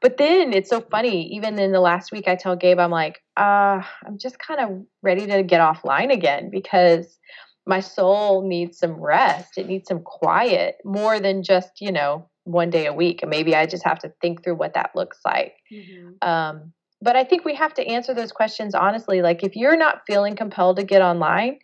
But 0.00 0.16
then 0.16 0.54
it's 0.54 0.70
so 0.70 0.80
funny. 0.80 1.28
Even 1.34 1.58
in 1.58 1.72
the 1.72 1.80
last 1.80 2.10
week, 2.10 2.26
I 2.26 2.34
tell 2.34 2.56
Gabe, 2.56 2.78
I'm 2.78 2.90
like, 2.90 3.22
uh, 3.36 3.82
I'm 4.04 4.18
just 4.18 4.38
kind 4.38 4.60
of 4.60 4.86
ready 5.02 5.26
to 5.26 5.42
get 5.42 5.60
offline 5.60 6.10
again 6.10 6.48
because 6.50 7.18
my 7.66 7.80
soul 7.80 8.48
needs 8.48 8.78
some 8.78 8.94
rest. 8.94 9.58
It 9.58 9.68
needs 9.68 9.88
some 9.88 10.02
quiet 10.02 10.76
more 10.84 11.20
than 11.20 11.42
just, 11.42 11.80
you 11.80 11.92
know, 11.92 12.28
one 12.52 12.70
day 12.70 12.86
a 12.86 12.92
week. 12.92 13.22
And 13.22 13.30
maybe 13.30 13.54
I 13.54 13.66
just 13.66 13.84
have 13.84 13.98
to 14.00 14.12
think 14.20 14.42
through 14.42 14.56
what 14.56 14.74
that 14.74 14.90
looks 14.94 15.18
like. 15.24 15.54
Mm-hmm. 15.72 16.28
Um, 16.28 16.72
but 17.02 17.16
I 17.16 17.24
think 17.24 17.44
we 17.44 17.54
have 17.54 17.74
to 17.74 17.86
answer 17.86 18.12
those 18.14 18.32
questions 18.32 18.74
honestly. 18.74 19.22
Like, 19.22 19.42
if 19.42 19.56
you're 19.56 19.76
not 19.76 20.02
feeling 20.06 20.36
compelled 20.36 20.76
to 20.76 20.84
get 20.84 21.02
online, 21.02 21.58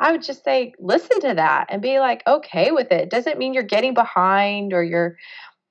I 0.00 0.12
would 0.12 0.22
just 0.22 0.44
say, 0.44 0.74
listen 0.78 1.20
to 1.20 1.34
that 1.34 1.66
and 1.68 1.80
be 1.80 2.00
like, 2.00 2.22
okay 2.26 2.72
with 2.72 2.90
it. 2.90 3.08
Doesn't 3.08 3.38
mean 3.38 3.54
you're 3.54 3.62
getting 3.62 3.94
behind 3.94 4.72
or 4.72 4.82
you're, 4.82 5.16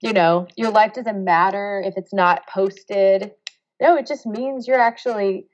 you 0.01 0.13
know, 0.13 0.48
your 0.56 0.72
life 0.72 0.94
doesn't 0.94 1.24
matter 1.24 1.84
if 1.86 1.96
it's 1.98 2.13
not 2.13 2.48
posted. 2.48 3.32
No, 3.82 3.98
it 3.98 4.08
just 4.08 4.25
means 4.25 4.68
you're 4.68 4.80
actually 4.80 5.48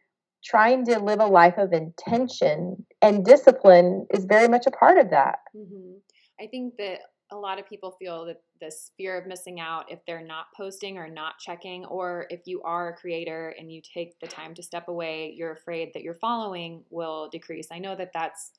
trying 0.46 0.86
to 0.86 1.00
live 1.00 1.20
a 1.20 1.26
life 1.26 1.58
of 1.58 1.74
intention 1.74 2.86
and 3.02 3.26
discipline 3.26 4.06
is 4.14 4.26
very 4.26 4.48
much 4.48 4.68
a 4.68 4.72
part 4.72 4.98
of 4.98 5.10
that. 5.10 5.40
Mm-hmm. 5.56 5.98
I 6.40 6.48
think 6.48 6.76
that 6.78 7.00
a 7.32 7.36
lot 7.36 7.60
of 7.60 7.68
people 7.68 7.92
feel 7.92 8.26
that 8.26 8.42
this 8.62 8.92
fear 8.98 9.18
of 9.18 9.28
missing 9.28 9.60
out 9.60 9.92
if 9.92 10.00
they're 10.06 10.26
not 10.26 10.48
posting 10.56 10.98
or 10.98 11.10
not 11.10 11.40
checking, 11.40 11.86
or 11.86 12.26
if 12.30 12.42
you 12.46 12.62
are 12.64 12.90
a 12.90 12.96
creator 12.96 13.54
and 13.60 13.72
you 13.72 13.82
take 13.82 14.20
the 14.20 14.28
time 14.28 14.54
to 14.56 14.64
step 14.64 14.88
away, 14.88 15.34
you're 15.36 15.52
afraid 15.52 15.92
that 15.94 16.04
your 16.04 16.16
following 16.16 16.84
will 16.90 17.30
decrease. 17.30 17.68
I 17.72 17.80
know 17.80 17.96
that 17.96 18.12
that's 18.14 18.52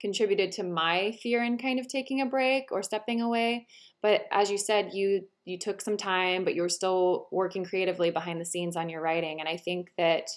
contributed 0.00 0.52
to 0.52 0.62
my 0.62 1.16
fear 1.22 1.42
in 1.42 1.58
kind 1.58 1.80
of 1.80 1.88
taking 1.88 2.20
a 2.20 2.26
break 2.26 2.70
or 2.70 2.82
stepping 2.82 3.22
away 3.22 3.66
but 4.02 4.26
as 4.30 4.50
you 4.50 4.58
said 4.58 4.90
you 4.92 5.22
you 5.44 5.58
took 5.58 5.80
some 5.80 5.96
time 5.96 6.44
but 6.44 6.54
you 6.54 6.62
were 6.62 6.68
still 6.68 7.28
working 7.32 7.64
creatively 7.64 8.10
behind 8.10 8.40
the 8.40 8.44
scenes 8.44 8.76
on 8.76 8.90
your 8.90 9.00
writing 9.00 9.40
and 9.40 9.48
i 9.48 9.56
think 9.56 9.90
that 9.96 10.28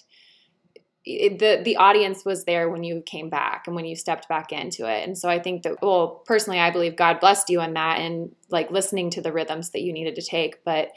it, 1.04 1.38
the 1.38 1.62
the 1.64 1.76
audience 1.76 2.24
was 2.24 2.44
there 2.44 2.68
when 2.68 2.84
you 2.84 3.02
came 3.02 3.30
back 3.30 3.66
and 3.66 3.74
when 3.74 3.86
you 3.86 3.96
stepped 3.96 4.28
back 4.28 4.52
into 4.52 4.88
it. 4.88 5.06
And 5.06 5.16
so 5.16 5.28
i 5.28 5.38
think 5.38 5.62
that 5.62 5.80
well 5.82 6.22
personally 6.26 6.60
i 6.60 6.70
believe 6.70 6.96
god 6.96 7.20
blessed 7.20 7.48
you 7.48 7.60
in 7.60 7.74
that 7.74 8.00
and 8.00 8.34
like 8.50 8.70
listening 8.70 9.10
to 9.10 9.20
the 9.20 9.32
rhythms 9.32 9.70
that 9.70 9.82
you 9.82 9.92
needed 9.92 10.14
to 10.16 10.22
take. 10.22 10.62
But 10.64 10.90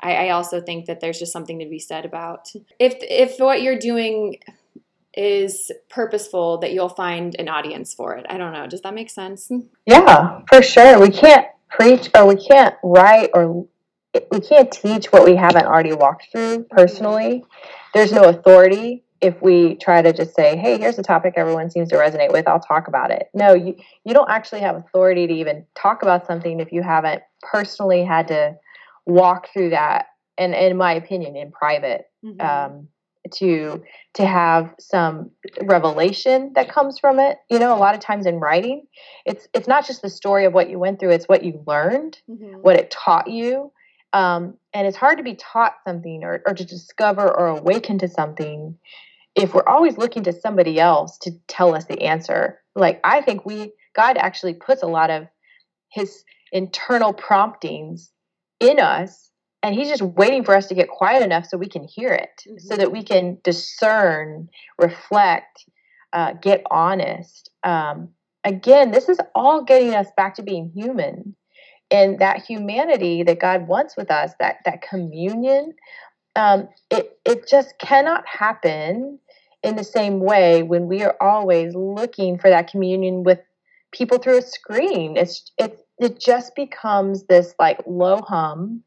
I, 0.00 0.28
I 0.28 0.30
also 0.30 0.60
think 0.60 0.86
that 0.86 1.00
there's 1.00 1.18
just 1.18 1.32
something 1.32 1.58
to 1.58 1.66
be 1.66 1.78
said 1.78 2.04
about 2.04 2.50
if 2.78 2.96
if 3.00 3.38
what 3.38 3.62
you're 3.62 3.78
doing 3.78 4.38
is 5.12 5.72
purposeful 5.88 6.58
that 6.58 6.72
you'll 6.72 6.88
find 6.88 7.34
an 7.38 7.48
audience 7.48 7.92
for 7.92 8.14
it. 8.16 8.24
I 8.30 8.38
don't 8.38 8.52
know. 8.52 8.68
Does 8.68 8.80
that 8.82 8.94
make 8.94 9.10
sense? 9.10 9.50
Yeah 9.84 10.40
for 10.48 10.62
sure. 10.62 10.98
We 10.98 11.10
can't 11.10 11.46
preach 11.68 12.08
or 12.14 12.26
we 12.26 12.36
can't 12.36 12.76
write 12.82 13.30
or 13.34 13.66
we 14.32 14.40
can't 14.40 14.72
teach 14.72 15.12
what 15.12 15.24
we 15.24 15.36
haven't 15.36 15.66
already 15.66 15.92
walked 15.92 16.28
through 16.32 16.64
personally. 16.70 17.44
There's 17.92 18.12
no 18.12 18.24
authority 18.24 19.04
if 19.20 19.40
we 19.42 19.76
try 19.76 20.02
to 20.02 20.12
just 20.12 20.34
say, 20.34 20.56
"Hey, 20.56 20.78
here's 20.78 20.98
a 20.98 21.02
topic 21.02 21.34
everyone 21.36 21.70
seems 21.70 21.90
to 21.90 21.96
resonate 21.96 22.32
with, 22.32 22.48
I'll 22.48 22.60
talk 22.60 22.88
about 22.88 23.10
it." 23.10 23.28
No, 23.34 23.54
you 23.54 23.76
you 24.04 24.14
don't 24.14 24.30
actually 24.30 24.60
have 24.60 24.76
authority 24.76 25.26
to 25.26 25.32
even 25.32 25.66
talk 25.74 26.02
about 26.02 26.26
something 26.26 26.60
if 26.60 26.72
you 26.72 26.82
haven't 26.82 27.22
personally 27.42 28.04
had 28.04 28.28
to 28.28 28.56
walk 29.06 29.48
through 29.52 29.70
that. 29.70 30.06
And 30.38 30.54
in 30.54 30.76
my 30.76 30.94
opinion, 30.94 31.36
in 31.36 31.52
private, 31.52 32.06
mm-hmm. 32.24 32.40
um, 32.40 32.88
to 33.34 33.82
to 34.14 34.26
have 34.26 34.74
some 34.78 35.30
revelation 35.62 36.52
that 36.54 36.70
comes 36.70 36.98
from 36.98 37.18
it. 37.18 37.38
You 37.50 37.58
know, 37.58 37.74
a 37.74 37.78
lot 37.78 37.94
of 37.94 38.00
times 38.00 38.26
in 38.26 38.36
writing, 38.36 38.86
it's 39.26 39.48
it's 39.52 39.68
not 39.68 39.86
just 39.86 40.02
the 40.02 40.10
story 40.10 40.46
of 40.46 40.54
what 40.54 40.70
you 40.70 40.78
went 40.78 40.98
through; 41.00 41.10
it's 41.10 41.26
what 41.26 41.44
you 41.44 41.62
learned, 41.66 42.18
mm-hmm. 42.28 42.54
what 42.54 42.76
it 42.76 42.90
taught 42.90 43.28
you. 43.28 43.72
Um, 44.12 44.54
and 44.74 44.86
it's 44.88 44.96
hard 44.96 45.18
to 45.18 45.24
be 45.24 45.34
taught 45.34 45.74
something 45.86 46.24
or, 46.24 46.42
or 46.44 46.54
to 46.54 46.64
discover 46.64 47.28
or 47.28 47.46
awaken 47.46 47.98
to 47.98 48.08
something 48.08 48.76
if 49.34 49.54
we're 49.54 49.68
always 49.68 49.96
looking 49.96 50.22
to 50.24 50.32
somebody 50.32 50.80
else 50.80 51.18
to 51.18 51.32
tell 51.48 51.74
us 51.74 51.84
the 51.84 52.02
answer, 52.02 52.60
like 52.74 53.00
I 53.04 53.20
think 53.22 53.46
we, 53.46 53.72
God 53.94 54.16
actually 54.16 54.54
puts 54.54 54.82
a 54.82 54.86
lot 54.86 55.10
of 55.10 55.26
his 55.92 56.24
internal 56.52 57.12
promptings 57.12 58.10
in 58.58 58.80
us, 58.80 59.30
and 59.62 59.74
he's 59.74 59.88
just 59.88 60.02
waiting 60.02 60.44
for 60.44 60.54
us 60.54 60.66
to 60.68 60.74
get 60.74 60.88
quiet 60.88 61.22
enough 61.22 61.46
so 61.46 61.56
we 61.56 61.68
can 61.68 61.84
hear 61.84 62.12
it, 62.12 62.42
mm-hmm. 62.46 62.58
so 62.58 62.76
that 62.76 62.92
we 62.92 63.02
can 63.02 63.38
discern, 63.44 64.48
reflect, 64.78 65.64
uh, 66.12 66.32
get 66.34 66.62
honest. 66.70 67.50
Um, 67.62 68.08
again, 68.44 68.90
this 68.90 69.08
is 69.08 69.18
all 69.34 69.62
getting 69.62 69.94
us 69.94 70.08
back 70.16 70.34
to 70.36 70.42
being 70.42 70.70
human. 70.74 71.36
And 71.92 72.20
that 72.20 72.44
humanity 72.44 73.24
that 73.24 73.40
God 73.40 73.66
wants 73.66 73.96
with 73.96 74.12
us, 74.12 74.32
that 74.38 74.58
that 74.64 74.80
communion, 74.80 75.74
um, 76.36 76.68
it 76.90 77.18
it 77.24 77.48
just 77.48 77.78
cannot 77.78 78.26
happen 78.26 79.18
in 79.62 79.76
the 79.76 79.84
same 79.84 80.20
way 80.20 80.62
when 80.62 80.86
we 80.86 81.02
are 81.02 81.16
always 81.20 81.74
looking 81.74 82.38
for 82.38 82.48
that 82.48 82.70
communion 82.70 83.22
with 83.24 83.40
people 83.92 84.18
through 84.18 84.38
a 84.38 84.42
screen. 84.42 85.16
It's 85.16 85.50
it 85.58 85.84
it 85.98 86.20
just 86.20 86.54
becomes 86.54 87.24
this 87.24 87.54
like 87.58 87.80
low 87.86 88.20
hum 88.22 88.82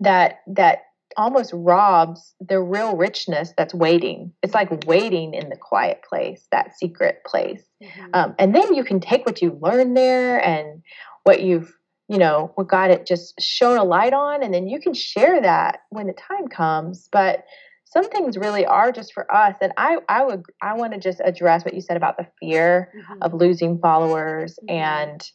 that 0.00 0.40
that 0.46 0.84
almost 1.16 1.52
robs 1.52 2.34
the 2.40 2.60
real 2.60 2.96
richness 2.96 3.52
that's 3.56 3.74
waiting. 3.74 4.32
It's 4.42 4.54
like 4.54 4.86
waiting 4.86 5.34
in 5.34 5.48
the 5.48 5.56
quiet 5.56 6.02
place, 6.08 6.46
that 6.52 6.78
secret 6.78 7.22
place. 7.26 7.62
Mm-hmm. 7.82 8.10
Um, 8.14 8.34
and 8.38 8.54
then 8.54 8.74
you 8.74 8.84
can 8.84 9.00
take 9.00 9.26
what 9.26 9.42
you 9.42 9.58
learned 9.60 9.96
there 9.96 10.38
and 10.44 10.82
what 11.24 11.42
you've 11.42 11.76
you 12.10 12.18
know, 12.18 12.50
what 12.56 12.66
God 12.66 12.90
had 12.90 13.06
just 13.06 13.40
shown 13.40 13.78
a 13.78 13.84
light 13.84 14.12
on, 14.12 14.42
and 14.42 14.52
then 14.52 14.66
you 14.66 14.80
can 14.80 14.94
share 14.94 15.40
that 15.40 15.82
when 15.90 16.08
the 16.08 16.12
time 16.12 16.48
comes. 16.48 17.08
But 17.12 17.44
some 17.84 18.08
things 18.10 18.36
really 18.36 18.66
are 18.66 18.90
just 18.90 19.12
for 19.12 19.32
us. 19.32 19.54
And 19.60 19.72
I, 19.76 19.98
I 20.08 20.24
would, 20.24 20.42
I 20.60 20.74
want 20.74 20.92
to 20.92 20.98
just 20.98 21.20
address 21.24 21.64
what 21.64 21.74
you 21.74 21.80
said 21.80 21.96
about 21.96 22.16
the 22.16 22.26
fear 22.40 22.92
mm-hmm. 22.96 23.22
of 23.22 23.34
losing 23.34 23.78
followers 23.78 24.58
mm-hmm. 24.68 24.76
and 24.76 25.30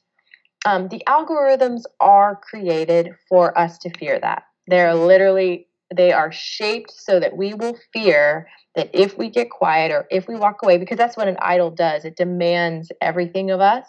um, 0.65 0.89
the 0.89 1.01
algorithms 1.07 1.83
are 1.99 2.35
created 2.35 3.11
for 3.29 3.57
us 3.57 3.77
to 3.79 3.89
fear 3.97 4.19
that. 4.19 4.43
They're 4.67 4.95
literally 4.95 5.67
they 5.95 6.11
are 6.11 6.31
shaped 6.31 6.91
so 6.91 7.19
that 7.19 7.37
we 7.37 7.53
will 7.53 7.77
fear 7.93 8.47
that 8.75 8.89
if 8.91 9.17
we 9.17 9.29
get 9.29 9.49
quiet 9.51 9.91
or 9.91 10.07
if 10.09 10.27
we 10.27 10.35
walk 10.35 10.57
away 10.63 10.77
because 10.77 10.97
that's 10.97 11.15
what 11.15 11.27
an 11.27 11.37
idol 11.43 11.69
does 11.69 12.05
it 12.05 12.17
demands 12.17 12.91
everything 13.01 13.51
of 13.51 13.61
us 13.61 13.85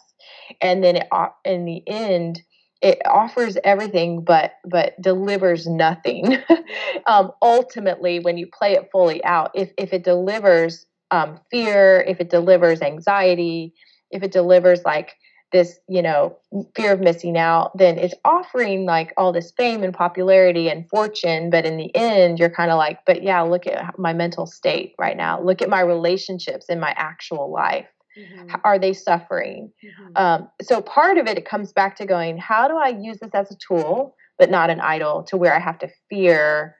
and 0.60 0.84
then 0.84 0.96
it, 0.96 1.08
in 1.46 1.64
the 1.64 1.82
end 1.88 2.42
it 2.82 3.00
offers 3.06 3.56
everything 3.64 4.22
but 4.22 4.52
but 4.64 5.00
delivers 5.00 5.66
nothing. 5.66 6.38
Um, 7.06 7.30
ultimately 7.40 8.18
when 8.18 8.36
you 8.36 8.48
play 8.48 8.72
it 8.72 8.88
fully 8.90 9.24
out 9.24 9.52
if 9.54 9.70
if 9.78 9.92
it 9.92 10.02
delivers 10.02 10.86
um, 11.12 11.38
fear 11.52 12.04
if 12.08 12.20
it 12.20 12.30
delivers 12.30 12.82
anxiety 12.82 13.74
if 14.10 14.24
it 14.24 14.32
delivers 14.32 14.84
like 14.84 15.14
this 15.52 15.78
you 15.88 16.02
know 16.02 16.36
fear 16.74 16.92
of 16.92 17.00
missing 17.00 17.38
out 17.38 17.76
then 17.78 17.96
it's 17.96 18.14
offering 18.24 18.86
like 18.86 19.12
all 19.16 19.32
this 19.32 19.52
fame 19.52 19.84
and 19.84 19.94
popularity 19.94 20.68
and 20.68 20.88
fortune 20.88 21.48
but 21.48 21.64
in 21.64 21.76
the 21.76 21.94
end 21.94 22.40
you're 22.40 22.50
kind 22.50 22.72
of 22.72 22.76
like 22.76 22.98
but 23.06 23.22
yeah 23.22 23.40
look 23.40 23.68
at 23.68 23.96
my 23.96 24.12
mental 24.12 24.46
state 24.46 24.94
right 24.98 25.16
now. 25.16 25.40
Look 25.40 25.62
at 25.62 25.68
my 25.68 25.80
relationships 25.80 26.66
in 26.68 26.80
my 26.80 26.92
actual 26.96 27.52
life 27.52 27.86
mm-hmm. 28.16 28.54
are 28.64 28.78
they 28.78 28.92
suffering 28.92 29.70
mm-hmm. 29.84 30.16
um, 30.16 30.48
so 30.62 30.80
part 30.80 31.18
of 31.18 31.26
it 31.26 31.38
it 31.38 31.44
comes 31.44 31.72
back 31.72 31.96
to 31.96 32.06
going 32.06 32.36
how 32.38 32.68
do 32.68 32.76
i 32.76 32.88
use 32.88 33.18
this 33.20 33.34
as 33.34 33.50
a 33.50 33.56
tool 33.56 34.14
but 34.38 34.50
not 34.50 34.70
an 34.70 34.80
idol 34.80 35.22
to 35.22 35.36
where 35.36 35.54
i 35.54 35.58
have 35.58 35.78
to 35.78 35.88
fear 36.08 36.76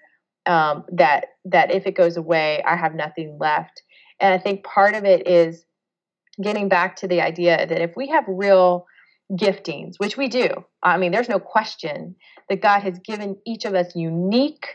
um, 0.46 0.84
that 0.92 1.26
that 1.44 1.70
if 1.70 1.86
it 1.86 1.96
goes 1.96 2.16
away 2.16 2.62
i 2.66 2.76
have 2.76 2.94
nothing 2.94 3.36
left 3.40 3.82
and 4.20 4.32
i 4.34 4.38
think 4.38 4.64
part 4.64 4.94
of 4.94 5.04
it 5.04 5.26
is 5.26 5.64
getting 6.42 6.68
back 6.68 6.96
to 6.96 7.08
the 7.08 7.20
idea 7.20 7.66
that 7.66 7.80
if 7.80 7.96
we 7.96 8.08
have 8.08 8.24
real 8.26 8.86
giftings, 9.32 9.94
which 9.98 10.16
we 10.16 10.28
do, 10.28 10.48
I 10.82 10.96
mean, 10.98 11.12
there's 11.12 11.28
no 11.28 11.38
question 11.38 12.14
that 12.48 12.62
God 12.62 12.80
has 12.80 12.98
given 13.00 13.36
each 13.46 13.64
of 13.64 13.74
us 13.74 13.94
unique 13.96 14.66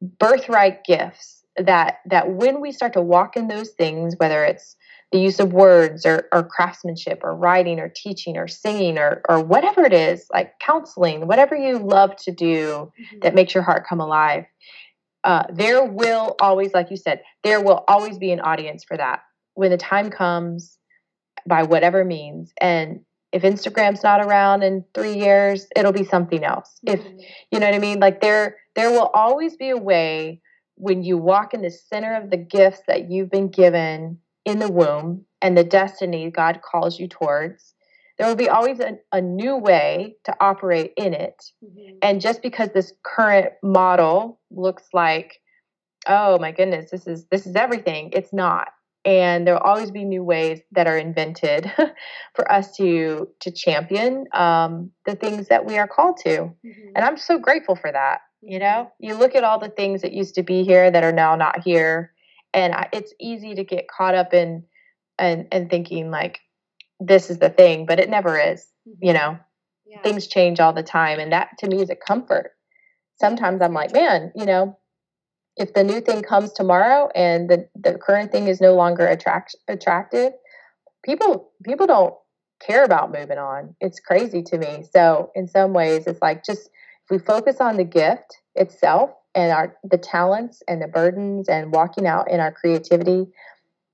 birthright 0.00 0.84
gifts 0.84 1.44
that 1.56 1.98
that 2.06 2.30
when 2.30 2.60
we 2.60 2.70
start 2.70 2.92
to 2.92 3.02
walk 3.02 3.36
in 3.36 3.48
those 3.48 3.70
things, 3.70 4.14
whether 4.18 4.44
it's 4.44 4.76
the 5.12 5.18
use 5.18 5.40
of 5.40 5.52
words 5.52 6.04
or, 6.04 6.28
or 6.32 6.42
craftsmanship 6.42 7.20
or 7.22 7.34
writing 7.34 7.80
or 7.80 7.88
teaching 7.88 8.36
or 8.36 8.46
singing 8.46 8.98
or, 8.98 9.22
or 9.28 9.42
whatever 9.42 9.84
it 9.84 9.92
is, 9.92 10.26
like 10.32 10.58
counseling, 10.60 11.26
whatever 11.26 11.56
you 11.56 11.78
love 11.78 12.14
to 12.16 12.30
do 12.30 12.92
mm-hmm. 13.00 13.18
that 13.22 13.34
makes 13.34 13.54
your 13.54 13.62
heart 13.62 13.86
come 13.88 14.00
alive, 14.00 14.44
uh, 15.24 15.44
there 15.52 15.84
will 15.84 16.36
always, 16.40 16.74
like 16.74 16.90
you 16.90 16.96
said, 16.96 17.22
there 17.42 17.60
will 17.60 17.84
always 17.88 18.18
be 18.18 18.32
an 18.32 18.40
audience 18.40 18.84
for 18.84 18.96
that 18.96 19.20
when 19.54 19.70
the 19.72 19.76
time 19.76 20.08
comes 20.08 20.78
by 21.44 21.64
whatever 21.64 22.04
means 22.04 22.52
and 22.60 23.00
if 23.32 23.42
instagram's 23.42 24.04
not 24.04 24.24
around 24.24 24.62
in 24.62 24.84
three 24.94 25.14
years 25.14 25.66
it'll 25.74 25.92
be 25.92 26.04
something 26.04 26.44
else 26.44 26.78
mm-hmm. 26.86 27.00
if 27.00 27.26
you 27.50 27.58
know 27.58 27.66
what 27.66 27.74
i 27.74 27.78
mean 27.78 27.98
like 27.98 28.20
there 28.20 28.56
there 28.76 28.90
will 28.90 29.10
always 29.14 29.56
be 29.56 29.70
a 29.70 29.76
way 29.76 30.40
when 30.76 31.02
you 31.02 31.18
walk 31.18 31.54
in 31.54 31.62
the 31.62 31.70
center 31.70 32.14
of 32.14 32.30
the 32.30 32.36
gifts 32.36 32.82
that 32.86 33.10
you've 33.10 33.30
been 33.30 33.48
given 33.48 34.18
in 34.48 34.58
the 34.58 34.72
womb 34.72 35.24
and 35.42 35.56
the 35.56 35.64
destiny 35.64 36.30
god 36.30 36.60
calls 36.62 36.98
you 36.98 37.06
towards 37.06 37.74
there 38.18 38.26
will 38.26 38.34
be 38.34 38.48
always 38.48 38.80
a, 38.80 38.98
a 39.12 39.20
new 39.20 39.56
way 39.56 40.16
to 40.24 40.34
operate 40.40 40.92
in 40.96 41.14
it 41.14 41.52
mm-hmm. 41.64 41.96
and 42.02 42.20
just 42.20 42.42
because 42.42 42.70
this 42.70 42.92
current 43.04 43.52
model 43.62 44.40
looks 44.50 44.84
like 44.92 45.40
oh 46.06 46.38
my 46.38 46.52
goodness 46.52 46.90
this 46.90 47.06
is 47.06 47.26
this 47.30 47.46
is 47.46 47.56
everything 47.56 48.10
it's 48.12 48.32
not 48.32 48.68
and 49.04 49.46
there 49.46 49.54
will 49.54 49.60
always 49.60 49.90
be 49.90 50.04
new 50.04 50.22
ways 50.22 50.60
that 50.72 50.86
are 50.86 50.98
invented 50.98 51.72
for 52.34 52.50
us 52.50 52.76
to 52.76 53.28
to 53.40 53.50
champion 53.50 54.24
um, 54.32 54.90
the 55.06 55.14
things 55.14 55.48
that 55.48 55.64
we 55.64 55.78
are 55.78 55.88
called 55.88 56.16
to 56.16 56.28
mm-hmm. 56.28 56.88
and 56.94 57.04
i'm 57.04 57.16
so 57.16 57.38
grateful 57.38 57.76
for 57.76 57.90
that 57.92 58.20
you 58.42 58.58
know 58.58 58.64
mm-hmm. 58.64 59.06
you 59.06 59.14
look 59.14 59.34
at 59.34 59.44
all 59.44 59.58
the 59.58 59.68
things 59.68 60.02
that 60.02 60.12
used 60.12 60.34
to 60.34 60.42
be 60.42 60.64
here 60.64 60.90
that 60.90 61.04
are 61.04 61.12
now 61.12 61.36
not 61.36 61.60
here 61.60 62.12
and 62.54 62.74
I, 62.74 62.88
it's 62.92 63.12
easy 63.20 63.54
to 63.54 63.64
get 63.64 63.88
caught 63.88 64.14
up 64.14 64.32
in 64.32 64.64
and 65.18 65.46
and 65.52 65.68
thinking 65.68 66.10
like 66.10 66.40
this 67.00 67.30
is 67.30 67.38
the 67.38 67.50
thing 67.50 67.86
but 67.86 68.00
it 68.00 68.08
never 68.08 68.38
is 68.38 68.66
mm-hmm. 68.88 69.06
you 69.06 69.12
know 69.12 69.38
yeah. 69.86 70.02
things 70.02 70.26
change 70.26 70.60
all 70.60 70.72
the 70.72 70.82
time 70.82 71.18
and 71.18 71.32
that 71.32 71.50
to 71.58 71.68
me 71.68 71.80
is 71.82 71.90
a 71.90 71.96
comfort 71.96 72.52
sometimes 73.20 73.60
i'm 73.62 73.72
like 73.72 73.92
man 73.92 74.32
you 74.34 74.44
know 74.44 74.76
if 75.56 75.74
the 75.74 75.82
new 75.82 76.00
thing 76.00 76.22
comes 76.22 76.52
tomorrow 76.52 77.08
and 77.16 77.50
the, 77.50 77.68
the 77.74 77.94
current 77.94 78.30
thing 78.30 78.46
is 78.46 78.60
no 78.60 78.74
longer 78.74 79.04
attract, 79.06 79.56
attractive 79.66 80.32
people 81.04 81.50
people 81.64 81.86
don't 81.86 82.14
care 82.60 82.84
about 82.84 83.12
moving 83.12 83.38
on 83.38 83.74
it's 83.80 84.00
crazy 84.00 84.42
to 84.42 84.58
me 84.58 84.84
so 84.92 85.30
in 85.34 85.46
some 85.46 85.72
ways 85.72 86.06
it's 86.06 86.22
like 86.22 86.44
just 86.44 86.70
if 87.04 87.10
we 87.10 87.18
focus 87.18 87.60
on 87.60 87.76
the 87.76 87.84
gift 87.84 88.38
itself 88.54 89.10
and 89.38 89.52
our 89.52 89.76
the 89.84 89.98
talents 89.98 90.62
and 90.68 90.82
the 90.82 90.88
burdens 90.88 91.48
and 91.48 91.72
walking 91.72 92.06
out 92.06 92.30
in 92.30 92.40
our 92.40 92.52
creativity 92.52 93.26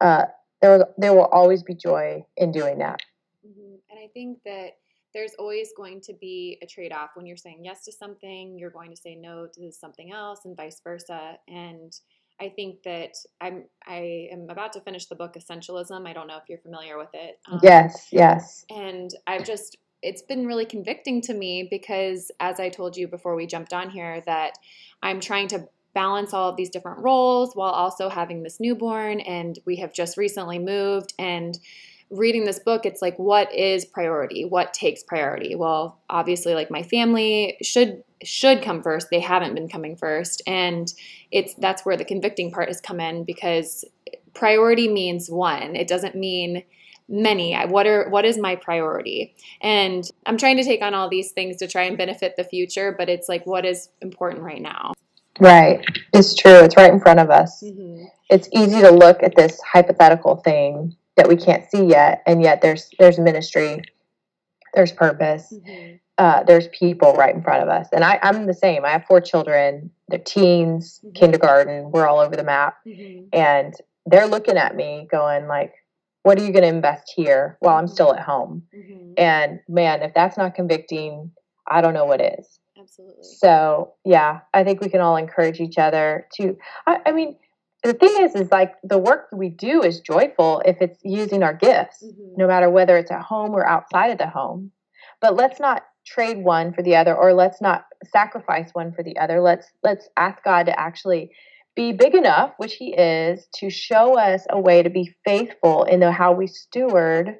uh, 0.00 0.24
there 0.62 0.86
there 0.96 1.12
will 1.12 1.26
always 1.26 1.62
be 1.62 1.74
joy 1.74 2.24
in 2.36 2.50
doing 2.50 2.78
that 2.78 3.00
mm-hmm. 3.46 3.74
and 3.90 3.98
i 3.98 4.08
think 4.14 4.38
that 4.44 4.70
there's 5.14 5.34
always 5.38 5.68
going 5.76 6.00
to 6.00 6.12
be 6.20 6.58
a 6.60 6.66
trade 6.66 6.92
off. 6.92 7.10
When 7.14 7.24
you're 7.24 7.36
saying 7.36 7.60
yes 7.62 7.84
to 7.84 7.92
something, 7.92 8.58
you're 8.58 8.70
going 8.70 8.90
to 8.90 8.96
say 8.96 9.14
no 9.14 9.46
to 9.54 9.70
something 9.70 10.12
else, 10.12 10.40
and 10.44 10.56
vice 10.56 10.80
versa. 10.82 11.38
And 11.46 11.96
I 12.40 12.48
think 12.48 12.82
that 12.82 13.12
I'm 13.40 13.64
I 13.86 14.28
am 14.32 14.48
about 14.50 14.72
to 14.72 14.80
finish 14.80 15.06
the 15.06 15.14
book 15.14 15.34
Essentialism. 15.34 16.06
I 16.06 16.12
don't 16.12 16.26
know 16.26 16.36
if 16.36 16.44
you're 16.48 16.58
familiar 16.58 16.98
with 16.98 17.10
it. 17.14 17.38
Um, 17.50 17.60
yes, 17.62 18.08
yes. 18.10 18.64
And 18.70 19.10
I've 19.28 19.44
just 19.44 19.76
it's 20.04 20.22
been 20.22 20.46
really 20.46 20.66
convicting 20.66 21.20
to 21.22 21.34
me 21.34 21.66
because 21.70 22.30
as 22.38 22.60
I 22.60 22.68
told 22.68 22.96
you 22.96 23.08
before 23.08 23.34
we 23.34 23.46
jumped 23.46 23.72
on 23.72 23.90
here 23.90 24.22
that 24.26 24.58
I'm 25.02 25.18
trying 25.18 25.48
to 25.48 25.66
balance 25.94 26.34
all 26.34 26.50
of 26.50 26.56
these 26.56 26.70
different 26.70 26.98
roles 26.98 27.54
while 27.54 27.70
also 27.70 28.08
having 28.08 28.42
this 28.42 28.60
newborn 28.60 29.20
and 29.20 29.58
we 29.64 29.76
have 29.76 29.92
just 29.92 30.16
recently 30.16 30.58
moved 30.58 31.14
and 31.18 31.58
reading 32.10 32.44
this 32.44 32.58
book, 32.58 32.84
it's 32.84 33.02
like, 33.02 33.18
what 33.18 33.52
is 33.54 33.84
priority? 33.84 34.44
What 34.44 34.74
takes 34.74 35.02
priority? 35.02 35.54
Well, 35.54 35.98
obviously, 36.10 36.54
like 36.54 36.70
my 36.70 36.82
family 36.82 37.56
should 37.62 38.04
should 38.22 38.62
come 38.62 38.82
first. 38.82 39.08
They 39.10 39.20
haven't 39.20 39.54
been 39.54 39.68
coming 39.68 39.96
first, 39.96 40.42
and 40.46 40.92
it's 41.30 41.54
that's 41.54 41.84
where 41.84 41.96
the 41.96 42.04
convicting 42.04 42.50
part 42.50 42.68
has 42.68 42.80
come 42.80 43.00
in 43.00 43.24
because 43.24 43.84
priority 44.34 44.88
means 44.88 45.30
one. 45.30 45.76
It 45.76 45.88
doesn't 45.88 46.14
mean 46.14 46.62
many. 47.08 47.54
What 47.54 47.86
are 47.86 48.08
what 48.08 48.24
is 48.24 48.38
my 48.38 48.56
priority? 48.56 49.34
And 49.60 50.08
i'm 50.26 50.36
trying 50.36 50.56
to 50.56 50.64
take 50.64 50.82
on 50.82 50.94
all 50.94 51.08
these 51.08 51.32
things 51.32 51.56
to 51.58 51.66
try 51.66 51.82
and 51.82 51.98
benefit 51.98 52.34
the 52.36 52.44
future 52.44 52.94
but 52.96 53.08
it's 53.08 53.28
like 53.28 53.46
what 53.46 53.64
is 53.64 53.88
important 54.00 54.42
right 54.42 54.62
now. 54.62 54.92
Right. 55.40 55.84
It's 56.12 56.34
true. 56.34 56.60
It's 56.60 56.76
right 56.76 56.92
in 56.92 57.00
front 57.00 57.20
of 57.20 57.30
us. 57.30 57.62
Mm-hmm. 57.62 58.04
it's 58.30 58.48
easy 58.52 58.80
to 58.80 58.90
look 58.90 59.22
at 59.22 59.36
this 59.36 59.60
hypothetical 59.60 60.36
thing 60.36 60.96
that 61.16 61.28
we 61.28 61.36
can't 61.36 61.68
see 61.70 61.84
yet 61.84 62.22
and 62.26 62.42
yet 62.42 62.62
there's 62.62 62.90
there's 62.98 63.18
ministry. 63.18 63.82
There's 64.74 64.92
purpose. 64.92 65.52
Mm-hmm. 65.52 65.96
uh, 66.18 66.42
there's 66.44 66.68
people 66.68 67.14
right 67.14 67.34
in 67.34 67.42
front 67.42 67.62
of 67.62 67.68
us. 67.68 67.88
And 67.92 68.02
I, 68.02 68.18
i'm 68.22 68.46
the 68.46 68.54
same. 68.54 68.84
I 68.84 68.90
have 68.90 69.04
four 69.04 69.20
children. 69.20 69.90
They're 70.08 70.18
teens 70.18 71.00
mm-hmm. 71.04 71.12
kindergarten. 71.12 71.90
We're 71.90 72.06
all 72.06 72.18
over 72.18 72.34
the 72.34 72.44
map. 72.44 72.78
Mm-hmm. 72.86 73.26
and 73.32 73.74
they're 74.06 74.26
looking 74.26 74.56
at 74.56 74.76
me 74.76 75.06
going 75.10 75.46
like 75.46 75.72
what 76.24 76.38
are 76.38 76.44
you 76.44 76.52
going 76.52 76.62
to 76.62 76.68
invest 76.68 77.12
here 77.14 77.56
while 77.60 77.76
i'm 77.76 77.88
still 77.88 78.12
at 78.12 78.20
home? 78.20 78.64
Mm-hmm. 78.76 79.12
and 79.16 79.60
man 79.68 80.02
if 80.02 80.12
that's 80.12 80.36
not 80.36 80.54
convicting 80.54 81.30
i 81.68 81.80
don't 81.80 81.94
know 81.94 82.04
what 82.04 82.20
is. 82.20 82.58
Absolutely. 82.78 83.22
So 83.22 83.94
yeah 84.04 84.40
i 84.52 84.64
think 84.64 84.80
we 84.80 84.88
can 84.88 85.00
all 85.00 85.16
encourage 85.16 85.60
each 85.60 85.78
other 85.78 86.26
to 86.34 86.56
I, 86.86 86.98
I 87.06 87.12
mean 87.12 87.36
the 87.84 87.92
thing 87.92 88.16
is 88.20 88.34
is 88.34 88.50
like 88.50 88.74
the 88.82 88.98
work 88.98 89.28
we 89.32 89.50
do 89.50 89.82
is 89.82 90.00
joyful 90.00 90.62
if 90.64 90.78
it's 90.80 90.98
using 91.04 91.42
our 91.42 91.54
gifts 91.54 92.02
mm-hmm. 92.02 92.34
no 92.36 92.46
matter 92.46 92.70
whether 92.70 92.96
it's 92.96 93.10
at 93.10 93.22
home 93.22 93.52
or 93.52 93.66
outside 93.66 94.10
of 94.10 94.18
the 94.18 94.26
home. 94.26 94.72
But 95.20 95.36
let's 95.36 95.60
not 95.60 95.84
trade 96.04 96.38
one 96.38 96.72
for 96.72 96.82
the 96.82 96.96
other 96.96 97.14
or 97.14 97.32
let's 97.32 97.60
not 97.60 97.84
sacrifice 98.04 98.70
one 98.72 98.92
for 98.92 99.02
the 99.02 99.16
other. 99.18 99.40
Let's 99.40 99.70
let's 99.82 100.08
ask 100.16 100.42
god 100.42 100.66
to 100.66 100.78
actually 100.78 101.30
be 101.76 101.92
big 101.92 102.14
enough 102.14 102.52
which 102.56 102.74
he 102.74 102.94
is 102.94 103.46
to 103.54 103.70
show 103.70 104.18
us 104.18 104.46
a 104.50 104.60
way 104.60 104.82
to 104.82 104.90
be 104.90 105.14
faithful 105.24 105.84
in 105.84 106.00
the, 106.00 106.12
how 106.12 106.32
we 106.32 106.46
steward 106.46 107.36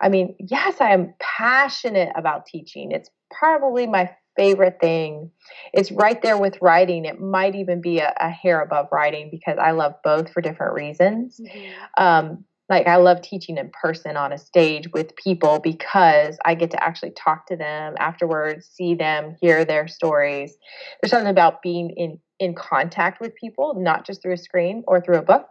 i 0.00 0.08
mean 0.08 0.34
yes 0.38 0.80
i 0.80 0.90
am 0.90 1.14
passionate 1.20 2.10
about 2.16 2.46
teaching 2.46 2.92
it's 2.92 3.10
probably 3.30 3.86
my 3.86 4.10
favorite 4.36 4.78
thing. 4.80 5.30
It's 5.72 5.92
right 5.92 6.20
there 6.22 6.38
with 6.38 6.58
writing. 6.60 7.04
It 7.04 7.20
might 7.20 7.54
even 7.54 7.80
be 7.80 7.98
a, 7.98 8.12
a 8.18 8.30
hair 8.30 8.60
above 8.60 8.88
writing 8.92 9.28
because 9.30 9.58
I 9.58 9.72
love 9.72 9.94
both 10.02 10.32
for 10.32 10.40
different 10.40 10.74
reasons. 10.74 11.40
Mm-hmm. 11.40 12.02
Um, 12.02 12.44
like 12.68 12.86
I 12.86 12.96
love 12.96 13.20
teaching 13.20 13.58
in 13.58 13.70
person 13.70 14.16
on 14.16 14.32
a 14.32 14.38
stage 14.38 14.90
with 14.92 15.14
people 15.16 15.58
because 15.58 16.38
I 16.44 16.54
get 16.54 16.70
to 16.70 16.82
actually 16.82 17.10
talk 17.10 17.46
to 17.48 17.56
them 17.56 17.94
afterwards, 17.98 18.66
see 18.72 18.94
them, 18.94 19.36
hear 19.40 19.64
their 19.64 19.88
stories. 19.88 20.56
There's 21.00 21.10
something 21.10 21.30
about 21.30 21.60
being 21.60 21.90
in 21.90 22.18
in 22.42 22.54
contact 22.54 23.20
with 23.20 23.34
people, 23.36 23.74
not 23.76 24.04
just 24.04 24.22
through 24.22 24.34
a 24.34 24.38
screen 24.38 24.82
or 24.86 25.00
through 25.00 25.16
a 25.16 25.22
book. 25.22 25.46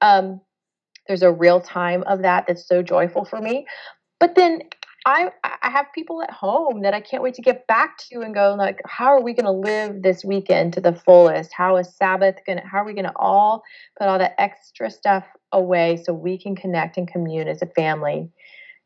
Um, 0.00 0.40
there's 1.08 1.22
a 1.22 1.32
real 1.32 1.60
time 1.60 2.02
of 2.06 2.22
that 2.22 2.46
that's 2.46 2.66
so 2.66 2.82
joyful 2.82 3.24
for 3.24 3.40
me. 3.40 3.66
But 4.18 4.34
then 4.34 4.60
I 5.06 5.30
I 5.44 5.70
have 5.70 5.86
people 5.94 6.22
at 6.22 6.30
home 6.30 6.82
that 6.82 6.94
I 6.94 7.00
can't 7.00 7.22
wait 7.22 7.34
to 7.34 7.42
get 7.42 7.66
back 7.66 7.98
to 8.10 8.20
and 8.20 8.34
go 8.34 8.54
like, 8.58 8.80
how 8.86 9.06
are 9.06 9.22
we 9.22 9.34
going 9.34 9.44
to 9.44 9.52
live 9.52 10.02
this 10.02 10.24
weekend 10.24 10.72
to 10.74 10.80
the 10.80 10.94
fullest? 10.94 11.52
How 11.52 11.76
is 11.76 11.94
Sabbath 11.94 12.36
going 12.46 12.58
to? 12.58 12.66
How 12.66 12.78
are 12.78 12.84
we 12.84 12.94
going 12.94 13.04
to 13.04 13.16
all 13.16 13.62
put 13.98 14.08
all 14.08 14.18
that 14.18 14.34
extra 14.38 14.90
stuff 14.90 15.24
away 15.52 15.96
so 16.02 16.12
we 16.12 16.38
can 16.38 16.56
connect 16.56 16.96
and 16.96 17.06
commune 17.06 17.48
as 17.48 17.62
a 17.62 17.66
family? 17.66 18.28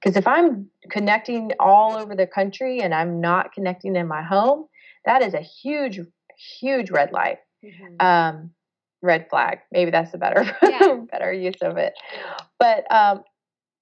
Because 0.01 0.17
if 0.17 0.27
I'm 0.27 0.69
connecting 0.91 1.53
all 1.61 1.95
over 1.95 2.15
the 2.15 2.27
country 2.27 2.81
and 2.81 2.95
I'm 2.95 3.21
not 3.21 3.53
connecting 3.53 3.97
in 3.97 4.07
my 4.07 4.23
home, 4.23 4.67
that 5.05 5.23
is 5.23 5.35
a 5.35 5.41
huge, 5.41 6.01
huge 6.61 6.91
red 6.91 7.13
light. 7.13 7.39
Mm-hmm. 7.65 8.07
Um, 8.07 8.51
red 9.03 9.29
flag. 9.31 9.61
Maybe 9.73 9.91
that's 9.91 10.15
a 10.15 10.19
better 10.19 10.45
yeah. 10.63 10.97
better 11.11 11.33
use 11.33 11.61
of 11.63 11.77
it. 11.77 11.95
But 12.59 12.91
um, 12.93 13.23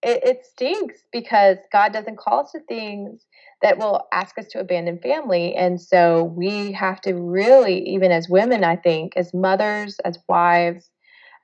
it, 0.03 0.23
it 0.25 0.47
stinks 0.47 1.03
because 1.13 1.59
God 1.73 1.93
doesn't 1.93 2.19
call 2.19 2.41
us 2.41 2.53
to 2.53 2.61
things 2.61 3.25
that 3.63 3.79
will 3.79 4.07
ask 4.13 4.39
us 4.39 4.47
to 4.49 4.61
abandon 4.61 4.99
family. 4.99 5.55
And 5.55 5.81
so 5.81 6.25
we 6.25 6.73
have 6.73 7.01
to 7.03 7.15
really, 7.15 7.81
even 7.89 8.13
as 8.13 8.29
women, 8.29 8.63
I 8.63 8.77
think, 8.77 9.15
as 9.17 9.35
mothers, 9.35 9.99
as 10.05 10.19
wives, 10.29 10.91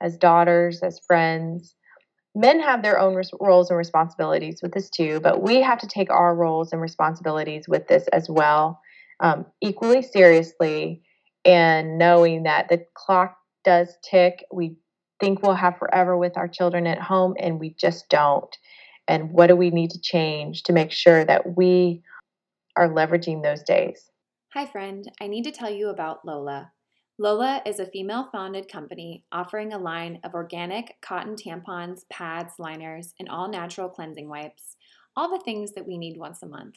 as 0.01 0.17
daughters, 0.17 0.81
as 0.81 0.99
friends, 1.05 1.75
men 2.35 2.59
have 2.59 2.83
their 2.83 2.99
own 2.99 3.15
res- 3.15 3.31
roles 3.39 3.69
and 3.69 3.77
responsibilities 3.77 4.59
with 4.61 4.73
this 4.73 4.89
too, 4.89 5.19
but 5.21 5.41
we 5.41 5.61
have 5.61 5.79
to 5.79 5.87
take 5.87 6.11
our 6.11 6.35
roles 6.35 6.71
and 6.71 6.81
responsibilities 6.81 7.67
with 7.67 7.87
this 7.87 8.07
as 8.09 8.29
well, 8.29 8.79
um, 9.21 9.45
equally 9.61 10.01
seriously, 10.01 11.01
and 11.45 11.97
knowing 11.97 12.43
that 12.43 12.69
the 12.69 12.85
clock 12.95 13.37
does 13.63 13.97
tick. 14.03 14.43
We 14.51 14.75
think 15.19 15.41
we'll 15.41 15.53
have 15.53 15.77
forever 15.77 16.17
with 16.17 16.37
our 16.37 16.47
children 16.47 16.87
at 16.87 16.99
home, 16.99 17.35
and 17.39 17.59
we 17.59 17.69
just 17.71 18.09
don't. 18.09 18.55
And 19.07 19.31
what 19.31 19.47
do 19.47 19.55
we 19.55 19.69
need 19.69 19.91
to 19.91 20.01
change 20.01 20.63
to 20.63 20.73
make 20.73 20.91
sure 20.91 21.23
that 21.23 21.55
we 21.55 22.01
are 22.75 22.89
leveraging 22.89 23.43
those 23.43 23.63
days? 23.63 24.09
Hi, 24.53 24.65
friend. 24.65 25.09
I 25.21 25.27
need 25.27 25.43
to 25.43 25.51
tell 25.51 25.69
you 25.69 25.89
about 25.89 26.25
Lola. 26.25 26.71
Lola 27.17 27.61
is 27.65 27.79
a 27.79 27.85
female 27.85 28.27
founded 28.31 28.69
company 28.69 29.23
offering 29.31 29.71
a 29.71 29.77
line 29.77 30.19
of 30.23 30.33
organic 30.33 30.95
cotton 31.01 31.35
tampons, 31.35 32.01
pads, 32.11 32.53
liners, 32.59 33.13
and 33.19 33.29
all 33.29 33.47
natural 33.47 33.87
cleansing 33.87 34.27
wipes, 34.27 34.75
all 35.15 35.29
the 35.29 35.43
things 35.43 35.73
that 35.73 35.87
we 35.87 35.97
need 35.97 36.17
once 36.17 36.43
a 36.43 36.47
month. 36.47 36.75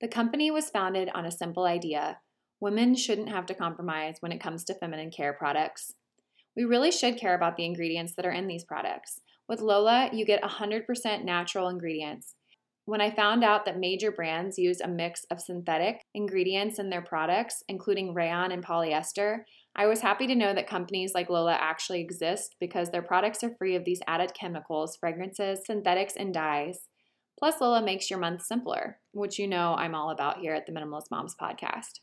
The 0.00 0.08
company 0.08 0.50
was 0.50 0.70
founded 0.70 1.10
on 1.14 1.26
a 1.26 1.30
simple 1.30 1.64
idea 1.64 2.18
women 2.60 2.94
shouldn't 2.94 3.28
have 3.28 3.46
to 3.46 3.54
compromise 3.54 4.16
when 4.20 4.32
it 4.32 4.40
comes 4.40 4.64
to 4.64 4.74
feminine 4.74 5.10
care 5.10 5.32
products. 5.32 5.92
We 6.56 6.64
really 6.64 6.90
should 6.90 7.18
care 7.18 7.34
about 7.34 7.56
the 7.56 7.64
ingredients 7.64 8.14
that 8.16 8.26
are 8.26 8.32
in 8.32 8.46
these 8.46 8.64
products. 8.64 9.20
With 9.48 9.60
Lola, 9.60 10.10
you 10.12 10.24
get 10.24 10.42
100% 10.42 11.24
natural 11.24 11.68
ingredients. 11.68 12.34
When 12.86 13.00
I 13.00 13.10
found 13.10 13.42
out 13.42 13.64
that 13.64 13.80
major 13.80 14.12
brands 14.12 14.58
use 14.58 14.80
a 14.80 14.88
mix 14.88 15.24
of 15.30 15.40
synthetic 15.40 16.02
ingredients 16.14 16.78
in 16.78 16.88
their 16.88 17.02
products, 17.02 17.64
including 17.68 18.14
rayon 18.14 18.52
and 18.52 18.64
polyester, 18.64 19.40
I 19.74 19.86
was 19.86 20.00
happy 20.00 20.26
to 20.28 20.36
know 20.36 20.54
that 20.54 20.68
companies 20.68 21.12
like 21.12 21.28
Lola 21.28 21.54
actually 21.60 22.00
exist 22.00 22.54
because 22.60 22.90
their 22.90 23.02
products 23.02 23.42
are 23.42 23.54
free 23.58 23.74
of 23.74 23.84
these 23.84 24.00
added 24.06 24.32
chemicals, 24.34 24.96
fragrances, 24.98 25.66
synthetics, 25.66 26.14
and 26.16 26.32
dyes. 26.32 26.88
Plus, 27.38 27.60
Lola 27.60 27.82
makes 27.82 28.08
your 28.08 28.20
month 28.20 28.42
simpler, 28.42 28.98
which 29.12 29.38
you 29.38 29.46
know 29.46 29.74
I'm 29.74 29.94
all 29.94 30.10
about 30.10 30.38
here 30.38 30.54
at 30.54 30.64
the 30.64 30.72
Minimalist 30.72 31.10
Moms 31.10 31.34
podcast. 31.34 32.00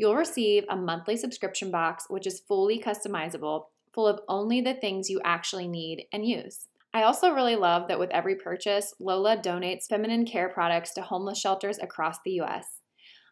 You'll 0.00 0.16
receive 0.16 0.64
a 0.70 0.76
monthly 0.76 1.14
subscription 1.18 1.70
box, 1.70 2.06
which 2.08 2.26
is 2.26 2.40
fully 2.40 2.80
customizable, 2.80 3.64
full 3.92 4.06
of 4.06 4.22
only 4.28 4.62
the 4.62 4.72
things 4.72 5.10
you 5.10 5.20
actually 5.26 5.68
need 5.68 6.06
and 6.10 6.26
use. 6.26 6.68
I 6.94 7.02
also 7.02 7.34
really 7.34 7.54
love 7.54 7.86
that 7.88 7.98
with 7.98 8.08
every 8.08 8.34
purchase, 8.34 8.94
Lola 8.98 9.36
donates 9.36 9.88
feminine 9.90 10.24
care 10.24 10.48
products 10.48 10.94
to 10.94 11.02
homeless 11.02 11.38
shelters 11.38 11.78
across 11.82 12.16
the 12.24 12.40
US. 12.40 12.80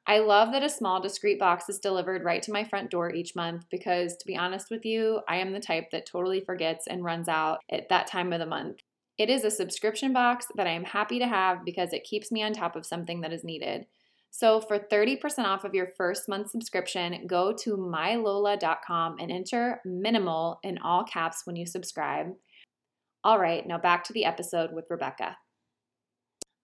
I 0.06 0.18
love 0.18 0.52
that 0.52 0.62
a 0.62 0.68
small, 0.68 1.00
discreet 1.00 1.38
box 1.38 1.70
is 1.70 1.78
delivered 1.78 2.22
right 2.22 2.42
to 2.42 2.52
my 2.52 2.64
front 2.64 2.90
door 2.90 3.14
each 3.14 3.34
month 3.34 3.64
because, 3.70 4.18
to 4.18 4.26
be 4.26 4.36
honest 4.36 4.66
with 4.70 4.84
you, 4.84 5.22
I 5.26 5.36
am 5.36 5.54
the 5.54 5.60
type 5.60 5.86
that 5.92 6.04
totally 6.04 6.40
forgets 6.40 6.86
and 6.86 7.02
runs 7.02 7.28
out 7.28 7.60
at 7.72 7.88
that 7.88 8.08
time 8.08 8.30
of 8.34 8.40
the 8.40 8.46
month. 8.46 8.80
It 9.16 9.30
is 9.30 9.42
a 9.42 9.50
subscription 9.50 10.12
box 10.12 10.44
that 10.56 10.66
I 10.66 10.72
am 10.72 10.84
happy 10.84 11.18
to 11.18 11.28
have 11.28 11.64
because 11.64 11.94
it 11.94 12.04
keeps 12.04 12.30
me 12.30 12.42
on 12.42 12.52
top 12.52 12.76
of 12.76 12.84
something 12.84 13.22
that 13.22 13.32
is 13.32 13.42
needed. 13.42 13.86
So, 14.30 14.60
for 14.60 14.78
30% 14.78 15.20
off 15.44 15.64
of 15.64 15.74
your 15.74 15.88
first 15.96 16.28
month 16.28 16.50
subscription, 16.50 17.26
go 17.26 17.52
to 17.64 17.76
mylola.com 17.76 19.16
and 19.18 19.30
enter 19.30 19.80
minimal 19.84 20.60
in 20.62 20.78
all 20.78 21.04
caps 21.04 21.42
when 21.44 21.56
you 21.56 21.66
subscribe. 21.66 22.28
All 23.24 23.38
right, 23.38 23.66
now 23.66 23.78
back 23.78 24.04
to 24.04 24.12
the 24.12 24.24
episode 24.24 24.70
with 24.72 24.86
Rebekah. 24.90 25.36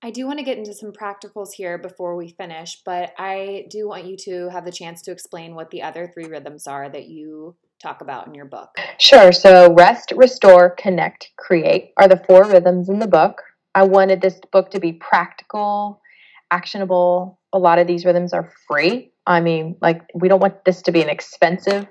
I 0.05 0.11
do 0.11 0.27
want 0.27 0.39
to 0.39 0.45
get 0.45 0.59
into 0.59 0.75
some 0.75 0.93
practicals 0.93 1.55
here 1.55 1.79
before 1.79 2.15
we 2.15 2.29
finish, 2.29 2.83
but 2.85 3.15
I 3.17 3.65
do 3.71 3.89
want 3.89 4.05
you 4.05 4.19
to 4.19 4.51
have 4.51 4.67
the 4.67 4.71
chance 4.71 5.01
to 5.03 5.11
explain 5.11 5.55
what 5.55 5.71
the 5.71 5.83
other 5.83 6.07
three 6.13 6.27
rhythms 6.27 6.67
are 6.67 6.91
that 6.91 7.09
you 7.09 7.57
talk 7.83 8.03
about 8.03 8.27
in 8.27 8.35
your 8.35 8.45
book. 8.45 8.69
Sure. 8.99 9.33
So, 9.33 9.73
rest, 9.73 10.13
restore, 10.15 10.71
connect, 10.71 11.33
create 11.39 11.93
are 11.97 12.07
the 12.07 12.23
four 12.27 12.45
rhythms 12.45 12.91
in 12.91 12.99
the 12.99 13.09
book. 13.09 13.43
I 13.75 13.85
wanted 13.85 14.21
this 14.21 14.39
book 14.53 14.71
to 14.73 14.79
be 14.79 14.93
practical, 14.93 16.03
actionable. 16.51 17.41
A 17.55 17.59
lot 17.59 17.79
of 17.79 17.87
these 17.87 18.05
rhythms 18.05 18.35
are 18.35 18.53
free. 18.69 19.13
I 19.27 19.41
mean, 19.41 19.77
like, 19.81 20.03
we 20.15 20.29
don't 20.29 20.41
want 20.41 20.67
this 20.67 20.83
to 20.83 20.93
be 20.93 21.01
an 21.01 21.09
expensive 21.09 21.87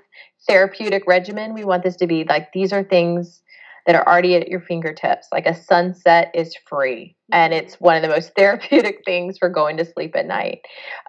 therapeutic 0.46 1.04
regimen. 1.06 1.54
We 1.54 1.64
want 1.64 1.82
this 1.82 1.96
to 1.96 2.06
be 2.06 2.24
like, 2.24 2.52
these 2.52 2.72
are 2.72 2.84
things 2.84 3.42
that 3.86 3.94
are 3.94 4.06
already 4.06 4.34
at 4.34 4.48
your 4.48 4.60
fingertips. 4.60 5.28
Like 5.32 5.46
a 5.46 5.54
sunset 5.54 6.30
is 6.34 6.54
free, 6.68 7.16
and 7.32 7.52
mm-hmm. 7.52 7.64
it's 7.64 7.74
one 7.74 7.96
of 7.96 8.02
the 8.02 8.08
most 8.08 8.32
therapeutic 8.36 9.02
things 9.04 9.38
for 9.38 9.48
going 9.48 9.76
to 9.78 9.84
sleep 9.84 10.14
at 10.16 10.26
night. 10.26 10.60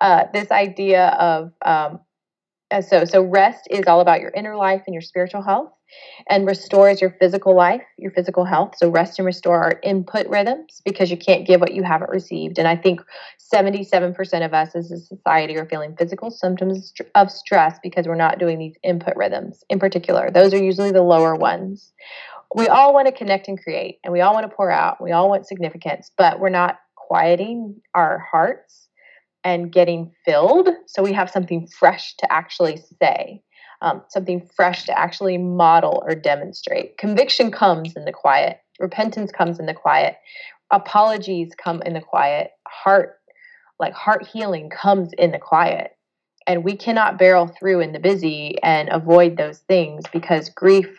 Uh, 0.01 0.25
this 0.33 0.51
idea 0.51 1.07
of 1.19 1.51
um, 1.65 1.99
so 2.81 3.05
so 3.05 3.21
rest 3.21 3.67
is 3.69 3.85
all 3.87 3.99
about 3.99 4.21
your 4.21 4.31
inner 4.31 4.55
life 4.55 4.83
and 4.87 4.93
your 4.93 5.01
spiritual 5.01 5.41
health 5.41 5.71
and 6.29 6.45
restore 6.47 6.89
is 6.89 7.01
your 7.01 7.15
physical 7.19 7.55
life 7.55 7.81
your 7.97 8.11
physical 8.11 8.45
health. 8.45 8.75
So 8.77 8.89
rest 8.89 9.19
and 9.19 9.25
restore 9.25 9.61
are 9.61 9.79
input 9.83 10.27
rhythms 10.27 10.81
because 10.83 11.09
you 11.11 11.17
can't 11.17 11.45
give 11.45 11.61
what 11.61 11.73
you 11.73 11.83
haven't 11.83 12.09
received. 12.09 12.57
And 12.57 12.67
i 12.67 12.75
think 12.75 13.01
77% 13.53 14.45
of 14.45 14.53
us 14.53 14.75
as 14.75 14.91
a 14.91 14.97
society 14.97 15.57
are 15.57 15.67
feeling 15.67 15.95
physical 15.95 16.31
symptoms 16.31 16.93
of 17.13 17.31
stress 17.31 17.79
because 17.81 18.07
we're 18.07 18.15
not 18.15 18.39
doing 18.39 18.59
these 18.59 18.75
input 18.83 19.15
rhythms. 19.15 19.63
In 19.69 19.79
particular 19.79 20.31
those 20.31 20.53
are 20.53 20.63
usually 20.63 20.91
the 20.91 21.01
lower 21.01 21.35
ones. 21.35 21.93
We 22.55 22.67
all 22.67 22.93
want 22.93 23.07
to 23.07 23.11
connect 23.11 23.47
and 23.47 23.61
create 23.61 23.99
and 24.03 24.13
we 24.13 24.21
all 24.21 24.33
want 24.33 24.49
to 24.49 24.55
pour 24.55 24.71
out. 24.71 25.01
We 25.01 25.11
all 25.11 25.29
want 25.29 25.47
significance 25.47 26.11
but 26.17 26.39
we're 26.39 26.49
not 26.49 26.79
quieting 26.95 27.75
our 27.93 28.17
hearts 28.31 28.84
and 29.45 29.71
getting 29.71 30.11
filled. 30.25 30.67
So 30.87 31.01
we 31.01 31.13
have 31.13 31.29
something 31.29 31.67
fresh 31.67 32.15
to 32.17 32.33
actually 32.33 32.81
say 33.01 33.43
um, 33.81 34.01
something 34.09 34.49
fresh 34.55 34.85
to 34.85 34.97
actually 34.97 35.37
model 35.37 36.03
or 36.05 36.15
demonstrate. 36.15 36.97
Conviction 36.97 37.51
comes 37.51 37.95
in 37.95 38.03
the 38.03 38.11
quiet. 38.11 38.59
Repentance 38.79 39.31
comes 39.31 39.59
in 39.59 39.67
the 39.67 39.73
quiet. 39.73 40.15
Apologies 40.71 41.53
come 41.55 41.81
in 41.83 41.93
the 41.93 42.01
quiet. 42.01 42.51
Heart 42.67 43.19
like 43.79 43.93
heart 43.93 44.25
healing 44.25 44.69
comes 44.69 45.11
in 45.17 45.31
the 45.31 45.39
quiet. 45.39 45.91
And 46.47 46.63
we 46.63 46.75
cannot 46.75 47.17
barrel 47.17 47.47
through 47.47 47.81
in 47.81 47.91
the 47.91 47.99
busy 47.99 48.61
and 48.63 48.89
avoid 48.89 49.37
those 49.37 49.59
things 49.59 50.05
because 50.11 50.49
grief 50.49 50.97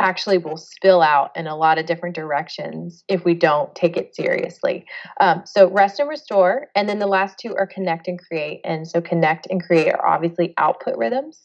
actually 0.00 0.38
will 0.38 0.56
spill 0.56 1.02
out 1.02 1.30
in 1.36 1.46
a 1.46 1.56
lot 1.56 1.78
of 1.78 1.86
different 1.86 2.16
directions 2.16 3.04
if 3.08 3.24
we 3.24 3.34
don't 3.34 3.74
take 3.74 3.96
it 3.96 4.14
seriously. 4.16 4.86
Um, 5.20 5.42
so, 5.44 5.70
rest 5.70 6.00
and 6.00 6.08
restore. 6.08 6.68
And 6.74 6.88
then 6.88 6.98
the 6.98 7.06
last 7.06 7.38
two 7.38 7.54
are 7.54 7.66
connect 7.66 8.08
and 8.08 8.18
create. 8.18 8.60
And 8.64 8.88
so, 8.88 9.00
connect 9.00 9.46
and 9.50 9.62
create 9.62 9.92
are 9.92 10.06
obviously 10.06 10.54
output 10.58 10.96
rhythms. 10.96 11.40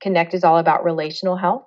Connect 0.00 0.32
is 0.32 0.44
all 0.44 0.58
about 0.58 0.84
relational 0.84 1.36
health. 1.36 1.66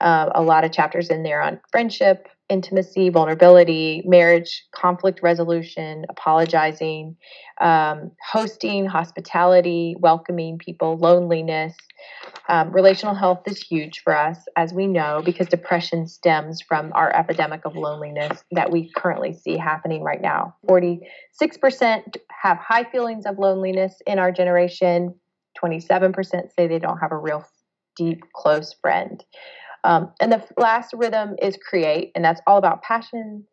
Uh, 0.00 0.30
a 0.34 0.42
lot 0.42 0.64
of 0.64 0.72
chapters 0.72 1.10
in 1.10 1.22
there 1.22 1.42
on 1.42 1.60
friendship, 1.70 2.28
intimacy, 2.52 3.08
vulnerability, 3.08 4.02
marriage, 4.04 4.64
conflict 4.72 5.22
resolution, 5.22 6.04
apologizing, 6.10 7.16
um, 7.62 8.10
hosting, 8.30 8.84
hospitality, 8.84 9.96
welcoming 9.98 10.58
people, 10.58 10.98
loneliness. 10.98 11.74
Um, 12.50 12.70
relational 12.70 13.14
health 13.14 13.40
is 13.46 13.58
huge 13.58 14.02
for 14.04 14.14
us, 14.14 14.38
as 14.54 14.74
we 14.74 14.86
know, 14.86 15.22
because 15.24 15.46
depression 15.46 16.06
stems 16.06 16.60
from 16.60 16.92
our 16.94 17.10
epidemic 17.16 17.64
of 17.64 17.74
loneliness 17.74 18.44
that 18.50 18.70
we 18.70 18.90
currently 18.94 19.32
see 19.32 19.56
happening 19.56 20.02
right 20.02 20.20
now. 20.20 20.54
46% 20.68 21.00
have 22.42 22.58
high 22.58 22.84
feelings 22.84 23.24
of 23.24 23.38
loneliness 23.38 23.94
in 24.06 24.18
our 24.18 24.30
generation, 24.30 25.14
27% 25.62 26.52
say 26.54 26.66
they 26.66 26.78
don't 26.78 26.98
have 26.98 27.12
a 27.12 27.16
real 27.16 27.44
deep, 27.96 28.24
close 28.34 28.74
friend. 28.74 29.24
Um, 29.84 30.12
and 30.20 30.32
the 30.32 30.44
last 30.56 30.92
rhythm 30.94 31.36
is 31.40 31.56
create, 31.56 32.12
and 32.14 32.24
that's 32.24 32.40
all 32.46 32.58
about 32.58 32.82
passion, 32.82 33.44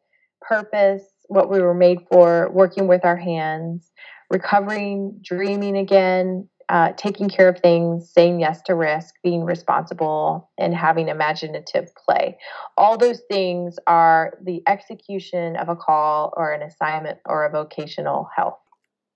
purpose, 0.41 1.03
what 1.27 1.49
we 1.49 1.61
were 1.61 1.73
made 1.73 1.99
for, 2.11 2.49
working 2.51 2.87
with 2.87 3.03
our 3.05 3.17
hands, 3.17 3.91
recovering, 4.29 5.19
dreaming 5.21 5.77
again, 5.77 6.47
uh, 6.69 6.91
taking 6.97 7.29
care 7.29 7.49
of 7.49 7.59
things, 7.59 8.11
saying 8.11 8.39
yes 8.39 8.61
to 8.61 8.75
risk, 8.75 9.15
being 9.23 9.43
responsible, 9.43 10.49
and 10.59 10.75
having 10.75 11.07
imaginative 11.07 11.89
play. 11.95 12.37
All 12.77 12.95
those 12.95 13.21
things 13.29 13.77
are 13.87 14.33
the 14.43 14.61
execution 14.67 15.55
of 15.55 15.67
a 15.67 15.75
call 15.75 16.31
or 16.37 16.53
an 16.53 16.61
assignment 16.61 17.17
or 17.25 17.43
a 17.45 17.49
vocational 17.49 18.29
health. 18.35 18.59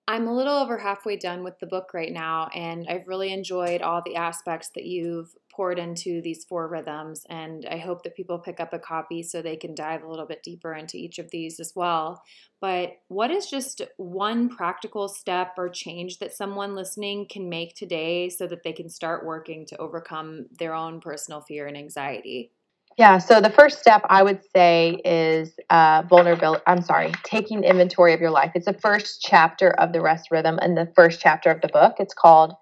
I'm 0.06 0.28
a 0.28 0.36
little 0.36 0.56
over 0.56 0.78
halfway 0.78 1.16
done 1.16 1.44
with 1.44 1.60
the 1.60 1.66
book 1.66 1.94
right 1.94 2.12
now, 2.12 2.50
and 2.54 2.86
I've 2.90 3.08
really 3.08 3.32
enjoyed 3.32 3.82
all 3.82 4.02
the 4.06 4.18
aspects 4.18 4.70
that 4.76 4.84
you've 4.84 5.34
poured 5.50 5.80
into 5.80 6.22
these 6.22 6.44
four 6.44 6.68
rhythms. 6.68 7.26
And 7.30 7.66
I 7.72 7.78
hope 7.78 8.04
that 8.04 8.16
people 8.16 8.38
pick 8.38 8.60
up 8.60 8.74
a 8.74 8.80
copy 8.80 9.24
so 9.24 9.42
they 9.42 9.56
can 9.56 9.74
dive 9.74 10.04
a 10.04 10.10
little 10.10 10.26
bit 10.26 10.44
deeper 10.44 10.74
into 10.74 10.98
each 10.98 11.20
of 11.20 11.32
these 11.32 11.58
as 11.58 11.72
well. 11.74 12.22
But 12.60 12.98
what 13.08 13.32
is 13.32 13.50
just 13.50 13.82
one 13.96 14.50
practical 14.50 15.08
step 15.08 15.54
or 15.58 15.70
change 15.70 16.20
that 16.20 16.34
someone 16.34 16.76
listening 16.76 17.28
can 17.30 17.48
make 17.48 17.74
today 17.74 18.28
so 18.28 18.46
that 18.48 18.64
they 18.64 18.74
can 18.74 18.90
start 18.90 19.26
working 19.26 19.66
to 19.68 19.78
overcome 19.78 20.48
their 20.60 20.74
own 20.74 21.00
personal 21.00 21.40
fear 21.40 21.66
and 21.68 21.78
anxiety? 21.78 22.52
Yeah, 22.98 23.18
so 23.18 23.42
the 23.42 23.50
first 23.50 23.80
step 23.80 24.04
I 24.08 24.22
would 24.22 24.42
say 24.56 25.02
is 25.04 25.54
uh, 25.70 26.04
vulnerability. 26.08 26.62
I'm 26.68 26.82
sorry, 26.82 27.12
taking 27.24 27.64
inventory 27.64 28.14
of 28.14 28.22
your 28.22 28.30
life. 28.30 28.52
It's 28.54 28.68
the 28.68 28.74
first 28.74 29.22
chapter 29.22 29.70
of 29.80 29.94
the 29.94 30.02
rest 30.02 30.30
rhythm 30.30 30.60
and 30.62 30.78
the 30.78 30.92
first 30.96 31.20
chapter 31.20 31.50
of 31.50 31.62
the 31.62 31.70
book. 31.70 31.96
It's 31.98 32.14
called 32.14 32.54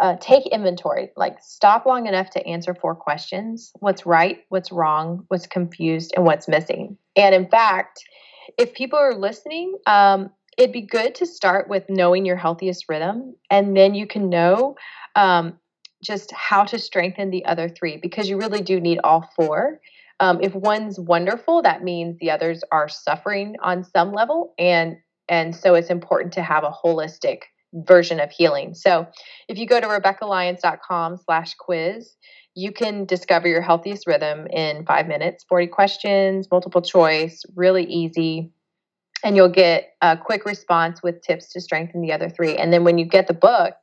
uh, 0.00 0.16
Take 0.20 0.46
Inventory. 0.46 1.10
Like, 1.16 1.38
stop 1.40 1.84
long 1.84 2.06
enough 2.06 2.30
to 2.30 2.46
answer 2.46 2.74
four 2.74 2.94
questions 2.94 3.72
what's 3.80 4.06
right, 4.06 4.38
what's 4.48 4.72
wrong, 4.72 5.24
what's 5.28 5.46
confused, 5.46 6.12
and 6.16 6.24
what's 6.24 6.48
missing. 6.48 6.96
And 7.16 7.34
in 7.34 7.48
fact, 7.48 8.02
if 8.56 8.72
people 8.74 8.98
are 8.98 9.14
listening, 9.14 9.76
um, 9.86 10.30
it'd 10.56 10.72
be 10.72 10.82
good 10.82 11.14
to 11.16 11.26
start 11.26 11.68
with 11.68 11.84
knowing 11.88 12.24
your 12.24 12.36
healthiest 12.36 12.86
rhythm, 12.88 13.34
and 13.50 13.76
then 13.76 13.94
you 13.94 14.06
can 14.06 14.30
know 14.30 14.76
um, 15.14 15.58
just 16.02 16.32
how 16.32 16.64
to 16.64 16.78
strengthen 16.78 17.30
the 17.30 17.44
other 17.44 17.68
three 17.68 17.96
because 17.96 18.28
you 18.28 18.38
really 18.38 18.62
do 18.62 18.80
need 18.80 19.00
all 19.02 19.28
four. 19.34 19.80
Um, 20.20 20.40
if 20.42 20.54
one's 20.54 20.98
wonderful, 20.98 21.62
that 21.62 21.84
means 21.84 22.18
the 22.18 22.30
others 22.30 22.62
are 22.72 22.88
suffering 22.88 23.56
on 23.62 23.84
some 23.84 24.12
level, 24.12 24.54
and 24.58 24.96
and 25.28 25.54
so 25.54 25.74
it's 25.74 25.90
important 25.90 26.32
to 26.34 26.42
have 26.42 26.64
a 26.64 26.70
holistic 26.70 27.42
version 27.72 28.18
of 28.18 28.30
healing. 28.30 28.74
So, 28.74 29.06
if 29.48 29.58
you 29.58 29.66
go 29.66 29.78
to 29.80 29.86
RebekahLyons.com/quiz, 29.86 32.16
you 32.54 32.72
can 32.72 33.04
discover 33.04 33.46
your 33.46 33.60
healthiest 33.60 34.06
rhythm 34.06 34.46
in 34.48 34.86
five 34.86 35.06
minutes. 35.06 35.44
Forty 35.48 35.68
questions, 35.68 36.48
multiple 36.50 36.82
choice, 36.82 37.44
really 37.54 37.84
easy, 37.84 38.50
and 39.22 39.36
you'll 39.36 39.48
get 39.48 39.94
a 40.00 40.16
quick 40.16 40.44
response 40.44 41.00
with 41.02 41.22
tips 41.22 41.52
to 41.52 41.60
strengthen 41.60 42.00
the 42.00 42.12
other 42.12 42.28
three. 42.28 42.56
And 42.56 42.72
then 42.72 42.82
when 42.82 42.98
you 42.98 43.04
get 43.04 43.28
the 43.28 43.34
book 43.34 43.74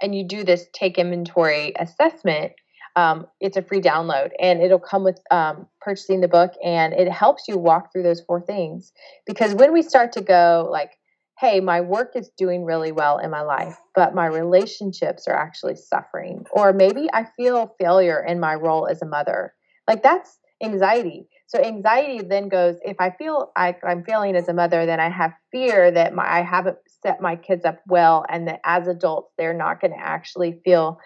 and 0.00 0.14
you 0.14 0.26
do 0.26 0.44
this 0.44 0.66
take 0.72 0.98
inventory 0.98 1.72
assessment, 1.78 2.52
um, 2.96 3.26
it's 3.40 3.56
a 3.56 3.62
free 3.62 3.80
download 3.80 4.30
and 4.38 4.60
it'll 4.60 4.78
come 4.78 5.04
with 5.04 5.18
um, 5.30 5.66
purchasing 5.80 6.20
the 6.20 6.28
book 6.28 6.52
and 6.64 6.92
it 6.92 7.10
helps 7.10 7.48
you 7.48 7.56
walk 7.56 7.92
through 7.92 8.02
those 8.02 8.20
four 8.20 8.40
things. 8.40 8.92
Because 9.26 9.54
when 9.54 9.72
we 9.72 9.82
start 9.82 10.12
to 10.12 10.20
go, 10.20 10.68
like, 10.70 10.92
hey, 11.38 11.60
my 11.60 11.80
work 11.80 12.12
is 12.14 12.30
doing 12.36 12.64
really 12.64 12.92
well 12.92 13.18
in 13.18 13.30
my 13.30 13.40
life, 13.40 13.76
but 13.94 14.14
my 14.14 14.26
relationships 14.26 15.26
are 15.26 15.34
actually 15.34 15.74
suffering, 15.74 16.44
or 16.52 16.72
maybe 16.72 17.08
I 17.12 17.26
feel 17.36 17.74
failure 17.80 18.22
in 18.22 18.38
my 18.38 18.54
role 18.54 18.86
as 18.86 19.02
a 19.02 19.06
mother, 19.06 19.54
like 19.88 20.02
that's 20.02 20.38
anxiety. 20.62 21.28
So 21.54 21.62
anxiety 21.62 22.22
then 22.22 22.48
goes 22.48 22.76
if 22.82 22.96
I 22.98 23.10
feel 23.10 23.52
I, 23.54 23.76
am 23.84 24.04
failing 24.04 24.36
as 24.36 24.48
a 24.48 24.54
mother, 24.54 24.86
then 24.86 25.00
I 25.00 25.10
have 25.10 25.34
fear 25.50 25.90
that 25.90 26.14
my, 26.14 26.26
I 26.26 26.40
haven't 26.40 26.78
set 26.86 27.20
my 27.20 27.36
kids 27.36 27.66
up 27.66 27.80
well, 27.86 28.24
and 28.30 28.48
that 28.48 28.60
as 28.64 28.88
adults 28.88 29.34
they're 29.36 29.52
not 29.52 29.78
going 29.78 29.92
to 29.92 29.98
actually 29.98 30.62
feel 30.64 30.98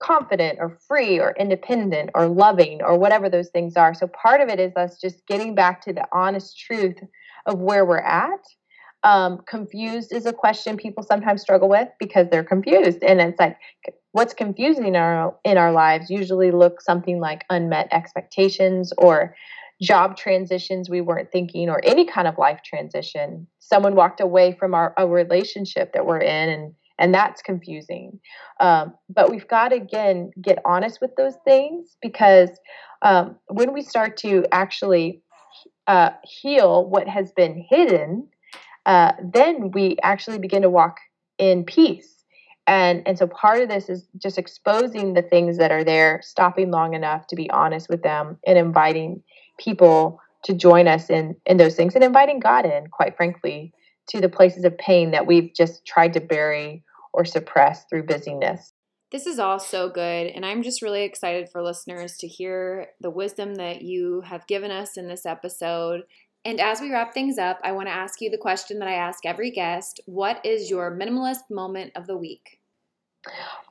confident 0.00 0.60
or 0.60 0.78
free 0.86 1.18
or 1.18 1.34
independent 1.36 2.10
or 2.14 2.28
loving 2.28 2.80
or 2.80 2.96
whatever 2.96 3.28
those 3.28 3.48
things 3.48 3.76
are. 3.76 3.92
So 3.92 4.06
part 4.06 4.40
of 4.40 4.48
it 4.48 4.60
is 4.60 4.76
us 4.76 5.00
just 5.00 5.26
getting 5.26 5.56
back 5.56 5.82
to 5.82 5.92
the 5.92 6.06
honest 6.12 6.56
truth 6.56 6.98
of 7.46 7.58
where 7.58 7.84
we're 7.84 7.98
at. 7.98 8.44
Um, 9.06 9.38
confused 9.46 10.12
is 10.12 10.26
a 10.26 10.32
question 10.32 10.76
people 10.76 11.04
sometimes 11.04 11.40
struggle 11.40 11.68
with 11.68 11.86
because 12.00 12.26
they're 12.28 12.42
confused, 12.42 13.04
and 13.04 13.20
it's 13.20 13.38
like 13.38 13.56
what's 14.10 14.34
confusing 14.34 14.88
in 14.88 14.96
our 14.96 15.36
in 15.44 15.58
our 15.58 15.70
lives 15.70 16.10
usually 16.10 16.50
look 16.50 16.80
something 16.80 17.20
like 17.20 17.44
unmet 17.48 17.86
expectations 17.92 18.92
or 18.98 19.36
job 19.80 20.16
transitions 20.16 20.90
we 20.90 21.00
weren't 21.00 21.30
thinking 21.30 21.68
or 21.68 21.80
any 21.84 22.04
kind 22.04 22.26
of 22.26 22.36
life 22.36 22.60
transition. 22.64 23.46
Someone 23.60 23.94
walked 23.94 24.20
away 24.20 24.56
from 24.58 24.74
our 24.74 24.92
a 24.96 25.06
relationship 25.06 25.92
that 25.92 26.04
we're 26.04 26.18
in 26.18 26.48
and 26.48 26.74
and 26.98 27.14
that's 27.14 27.42
confusing. 27.42 28.18
Um, 28.58 28.94
but 29.08 29.30
we've 29.30 29.46
got 29.46 29.68
to 29.68 29.76
again 29.76 30.32
get 30.42 30.58
honest 30.64 31.00
with 31.00 31.14
those 31.16 31.34
things 31.44 31.96
because 32.02 32.50
um, 33.02 33.36
when 33.46 33.72
we 33.72 33.82
start 33.82 34.16
to 34.18 34.44
actually 34.50 35.22
uh, 35.86 36.10
heal 36.24 36.84
what 36.88 37.06
has 37.06 37.30
been 37.30 37.64
hidden 37.70 38.26
uh, 38.86 39.12
then 39.22 39.70
we 39.72 39.96
actually 40.02 40.38
begin 40.38 40.62
to 40.62 40.70
walk 40.70 40.96
in 41.38 41.64
peace 41.64 42.24
and 42.66 43.02
and 43.06 43.18
so 43.18 43.26
part 43.26 43.60
of 43.60 43.68
this 43.68 43.88
is 43.88 44.08
just 44.20 44.38
exposing 44.38 45.14
the 45.14 45.22
things 45.22 45.58
that 45.58 45.70
are 45.70 45.84
there 45.84 46.20
stopping 46.22 46.70
long 46.70 46.94
enough 46.94 47.26
to 47.28 47.36
be 47.36 47.50
honest 47.50 47.88
with 47.88 48.02
them 48.02 48.38
and 48.46 48.58
inviting 48.58 49.22
people 49.58 50.20
to 50.46 50.54
join 50.54 50.88
us 50.88 51.10
in 51.10 51.36
in 51.46 51.56
those 51.56 51.74
things 51.74 51.94
and 51.94 52.04
inviting 52.04 52.40
God 52.40 52.64
in, 52.64 52.86
quite 52.88 53.16
frankly, 53.16 53.72
to 54.08 54.20
the 54.20 54.28
places 54.28 54.64
of 54.64 54.78
pain 54.78 55.10
that 55.10 55.26
we've 55.26 55.52
just 55.54 55.84
tried 55.84 56.12
to 56.14 56.20
bury 56.20 56.84
or 57.12 57.24
suppress 57.24 57.84
through 57.84 58.04
busyness. 58.04 58.72
This 59.12 59.26
is 59.26 59.38
all 59.38 59.58
so 59.58 59.88
good, 59.88 60.26
and 60.26 60.44
I'm 60.44 60.62
just 60.62 60.82
really 60.82 61.02
excited 61.02 61.48
for 61.48 61.62
listeners 61.62 62.16
to 62.18 62.26
hear 62.26 62.88
the 63.00 63.10
wisdom 63.10 63.54
that 63.54 63.82
you 63.82 64.22
have 64.22 64.46
given 64.46 64.70
us 64.70 64.96
in 64.96 65.08
this 65.08 65.24
episode. 65.24 66.02
And 66.46 66.60
as 66.60 66.80
we 66.80 66.92
wrap 66.92 67.12
things 67.12 67.38
up, 67.38 67.58
I 67.64 67.72
want 67.72 67.88
to 67.88 67.92
ask 67.92 68.20
you 68.20 68.30
the 68.30 68.38
question 68.38 68.78
that 68.78 68.86
I 68.86 68.94
ask 68.94 69.26
every 69.26 69.50
guest 69.50 70.00
What 70.06 70.40
is 70.46 70.70
your 70.70 70.96
minimalist 70.96 71.50
moment 71.50 71.90
of 71.96 72.06
the 72.06 72.16
week? 72.16 72.60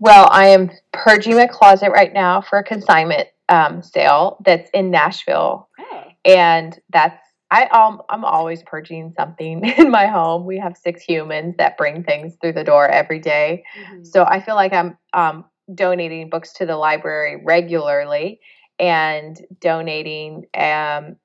Well, 0.02 0.28
I 0.30 0.48
am 0.48 0.70
purging 0.92 1.38
my 1.38 1.48
closet 1.48 1.92
right 1.92 2.12
now 2.12 2.42
for 2.42 2.60
a 2.60 2.64
consignment 2.66 3.30
um, 3.48 3.82
sale 3.82 4.38
that's 4.44 4.70
in 4.72 4.92
Nashville, 4.92 5.70
oh. 5.80 6.04
and 6.26 6.78
that's 6.90 7.18
I 7.50 7.68
um, 7.68 8.02
I'm 8.10 8.26
always 8.26 8.62
purging 8.64 9.14
something 9.16 9.64
in 9.78 9.90
my 9.90 10.08
home. 10.08 10.46
We 10.46 10.60
have 10.60 10.76
six 10.76 11.02
humans 11.02 11.56
that 11.58 11.78
bring 11.78 12.04
things 12.04 12.36
through 12.42 12.54
the 12.54 12.66
door 12.66 12.90
every 12.90 13.20
day. 13.20 13.64
Mm-hmm. 13.80 14.04
so 14.04 14.26
I 14.26 14.42
feel 14.42 14.56
like 14.56 14.74
I'm 14.74 14.98
um, 15.14 15.46
donating 15.74 16.30
books 16.30 16.52
to 16.56 16.66
the 16.66 16.76
library 16.76 17.42
regularly 17.42 18.42
and 18.80 19.40
donating 19.62 20.48
um, 20.54 21.16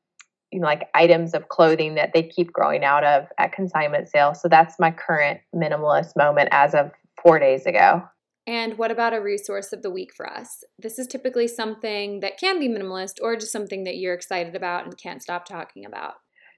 you 0.52 0.60
know, 0.60 0.66
like 0.66 0.88
items 0.94 1.34
of 1.34 1.48
clothing 1.48 1.94
that 1.94 2.12
they 2.12 2.22
keep 2.22 2.52
growing 2.52 2.84
out 2.84 3.04
of 3.04 3.26
at 3.38 3.52
consignment 3.52 4.08
sale. 4.08 4.34
So 4.34 4.48
that's 4.48 4.78
my 4.78 4.90
current 4.90 5.40
minimalist 5.54 6.16
moment 6.16 6.48
as 6.50 6.74
of 6.74 6.90
four 7.22 7.38
days 7.38 7.66
ago. 7.66 8.02
And 8.46 8.78
what 8.78 8.90
about 8.90 9.14
a 9.14 9.20
resource 9.20 9.72
of 9.72 9.82
the 9.82 9.90
week 9.90 10.12
for 10.14 10.28
us? 10.28 10.64
This 10.78 10.98
is 10.98 11.06
typically 11.06 11.46
something 11.46 12.20
that 12.20 12.38
can 12.38 12.58
be 12.58 12.68
minimalist 12.68 13.14
or 13.22 13.36
just 13.36 13.52
something 13.52 13.84
that 13.84 13.96
you're 13.96 14.14
excited 14.14 14.56
about 14.56 14.84
and 14.84 14.96
can't 14.96 15.22
stop 15.22 15.44
talking 15.44 15.84
about. 15.84 16.14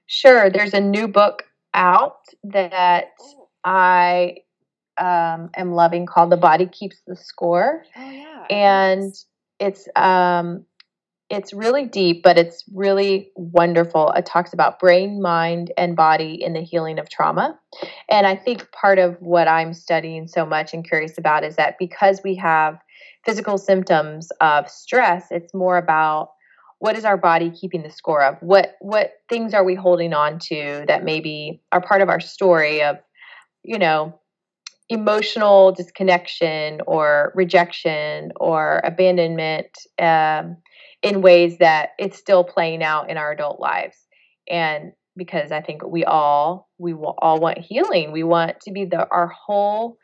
Sure. 0.07 0.49
There's 0.49 0.73
a 0.73 0.81
new 0.81 1.07
book 1.07 1.43
out 1.73 2.17
that 2.45 3.11
I 3.63 4.37
um, 4.97 5.49
am 5.55 5.73
loving 5.73 6.05
called 6.05 6.31
The 6.31 6.37
Body 6.37 6.65
Keeps 6.67 7.01
the 7.05 7.15
Score. 7.15 7.83
Oh, 7.95 8.11
yeah. 8.11 8.45
And 8.49 9.13
it's 9.59 9.87
um, 9.95 10.65
it's 11.33 11.51
really 11.51 11.85
deep, 11.85 12.21
but 12.23 12.37
it's 12.37 12.63
really 12.73 13.31
wonderful. 13.35 14.11
It 14.11 14.25
talks 14.25 14.53
about 14.53 14.79
brain, 14.79 15.21
mind, 15.21 15.71
and 15.77 15.95
body 15.95 16.37
in 16.41 16.53
the 16.53 16.61
healing 16.61 16.99
of 16.99 17.09
trauma. 17.09 17.59
And 18.09 18.27
I 18.27 18.35
think 18.35 18.71
part 18.71 18.99
of 18.99 19.17
what 19.19 19.47
I'm 19.47 19.73
studying 19.73 20.27
so 20.27 20.45
much 20.45 20.73
and 20.73 20.87
curious 20.87 21.17
about 21.17 21.43
is 21.43 21.55
that 21.55 21.77
because 21.79 22.21
we 22.23 22.35
have 22.35 22.77
physical 23.25 23.57
symptoms 23.57 24.29
of 24.41 24.69
stress, 24.69 25.27
it's 25.31 25.53
more 25.53 25.77
about 25.77 26.29
what 26.79 26.95
is 26.95 27.05
our 27.05 27.17
body 27.17 27.49
keeping 27.49 27.81
the 27.81 27.89
score 27.89 28.23
of? 28.23 28.37
What 28.41 28.75
what 28.81 29.13
things 29.29 29.53
are 29.53 29.63
we 29.63 29.73
holding 29.73 30.13
on 30.13 30.37
to 30.49 30.83
that 30.87 31.03
maybe 31.03 31.61
are 31.71 31.81
part 31.81 32.01
of 32.01 32.09
our 32.09 32.19
story 32.19 32.83
of, 32.83 32.97
you 33.63 33.79
know, 33.79 34.19
emotional 34.89 35.71
disconnection 35.71 36.81
or 36.85 37.31
rejection 37.35 38.31
or 38.35 38.81
abandonment. 38.83 39.69
Um, 39.97 40.57
in 41.03 41.21
ways 41.21 41.57
that 41.59 41.89
it's 41.99 42.17
still 42.17 42.43
playing 42.43 42.81
out 42.81 43.09
in 43.09 43.17
our 43.17 43.31
adult 43.31 43.59
lives. 43.59 43.97
And 44.49 44.93
because 45.15 45.51
I 45.51 45.61
think 45.61 45.85
we 45.85 46.03
all 46.03 46.69
we 46.79 46.93
will 46.93 47.15
all 47.19 47.39
want 47.39 47.59
healing. 47.59 48.11
We 48.11 48.23
want 48.23 48.59
to 48.61 48.71
be 48.71 48.85
the 48.85 49.07
our 49.11 49.27
whole 49.27 49.97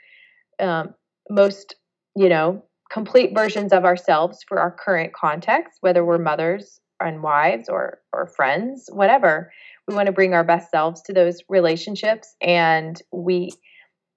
um, 0.60 0.94
most 1.30 1.76
you 2.16 2.30
know 2.30 2.64
complete 2.92 3.34
versions 3.34 3.72
of 3.72 3.86
ourselves 3.86 4.40
for 4.48 4.60
our 4.60 4.72
current 4.72 5.14
context, 5.14 5.78
whether 5.82 6.04
we're 6.06 6.18
mothers 6.18 6.80
and 7.00 7.24
wives 7.24 7.70
or 7.70 8.00
or 8.14 8.28
friends, 8.28 8.88
whatever. 8.92 9.52
We 9.88 9.96
want 9.96 10.06
to 10.06 10.12
bring 10.12 10.36
our 10.36 10.44
best 10.44 10.70
selves 10.70 11.02
to 11.04 11.14
those 11.14 11.40
relationships, 11.50 12.36
and 12.42 13.02
we 13.12 13.52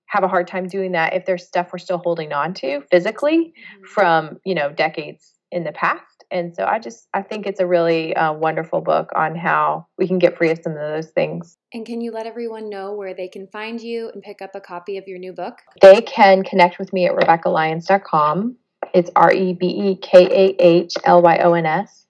have 0.09 0.25
a 0.25 0.29
hard 0.29 0.47
time 0.47 0.67
doing 0.67 0.93
that 0.93 1.15
if 1.15 1.25
there's 1.25 1.47
stuff 1.47 1.71
we're 1.73 1.79
still 1.79 1.99
holding 2.05 2.35
on 2.35 2.53
to 2.53 2.83
physically 2.91 3.55
mm-hmm. 3.55 3.85
from 3.87 4.39
you 4.45 4.55
know 4.55 4.71
decades 4.71 5.33
in 5.51 5.65
the 5.65 5.73
past 5.73 6.12
and 6.33 6.55
so 6.55 6.65
i 6.65 6.79
just 6.79 7.07
i 7.15 7.23
think 7.23 7.47
it's 7.47 7.61
a 7.61 7.67
really 7.67 8.15
uh, 8.17 8.33
wonderful 8.33 8.81
book 8.81 9.11
on 9.15 9.37
how 9.37 9.87
we 9.99 10.09
can 10.09 10.19
get 10.19 10.37
free 10.37 10.51
of 10.51 10.59
some 10.63 10.73
of 10.73 10.79
those 10.79 11.09
things. 11.09 11.57
And 11.75 11.87
can 11.87 12.01
you 12.01 12.11
let 12.11 12.27
everyone 12.27 12.69
know 12.69 12.95
where 12.95 13.15
they 13.15 13.29
can 13.29 13.47
find 13.47 13.81
you 13.81 14.11
and 14.13 14.23
pick 14.23 14.43
up 14.43 14.51
a 14.55 14.61
copy 14.61 14.99
of 14.99 15.05
your 15.07 15.19
new 15.19 15.33
book? 15.33 15.59
They 15.81 16.03
can 16.03 16.43
connect 16.43 16.79
with 16.79 16.93
me 16.93 17.07
at 17.07 17.15
rebekahlyons.com 17.15 18.57
it's 18.95 19.11
r-e-b-e-k-a-h-l-y-o-n-s 19.17 22.07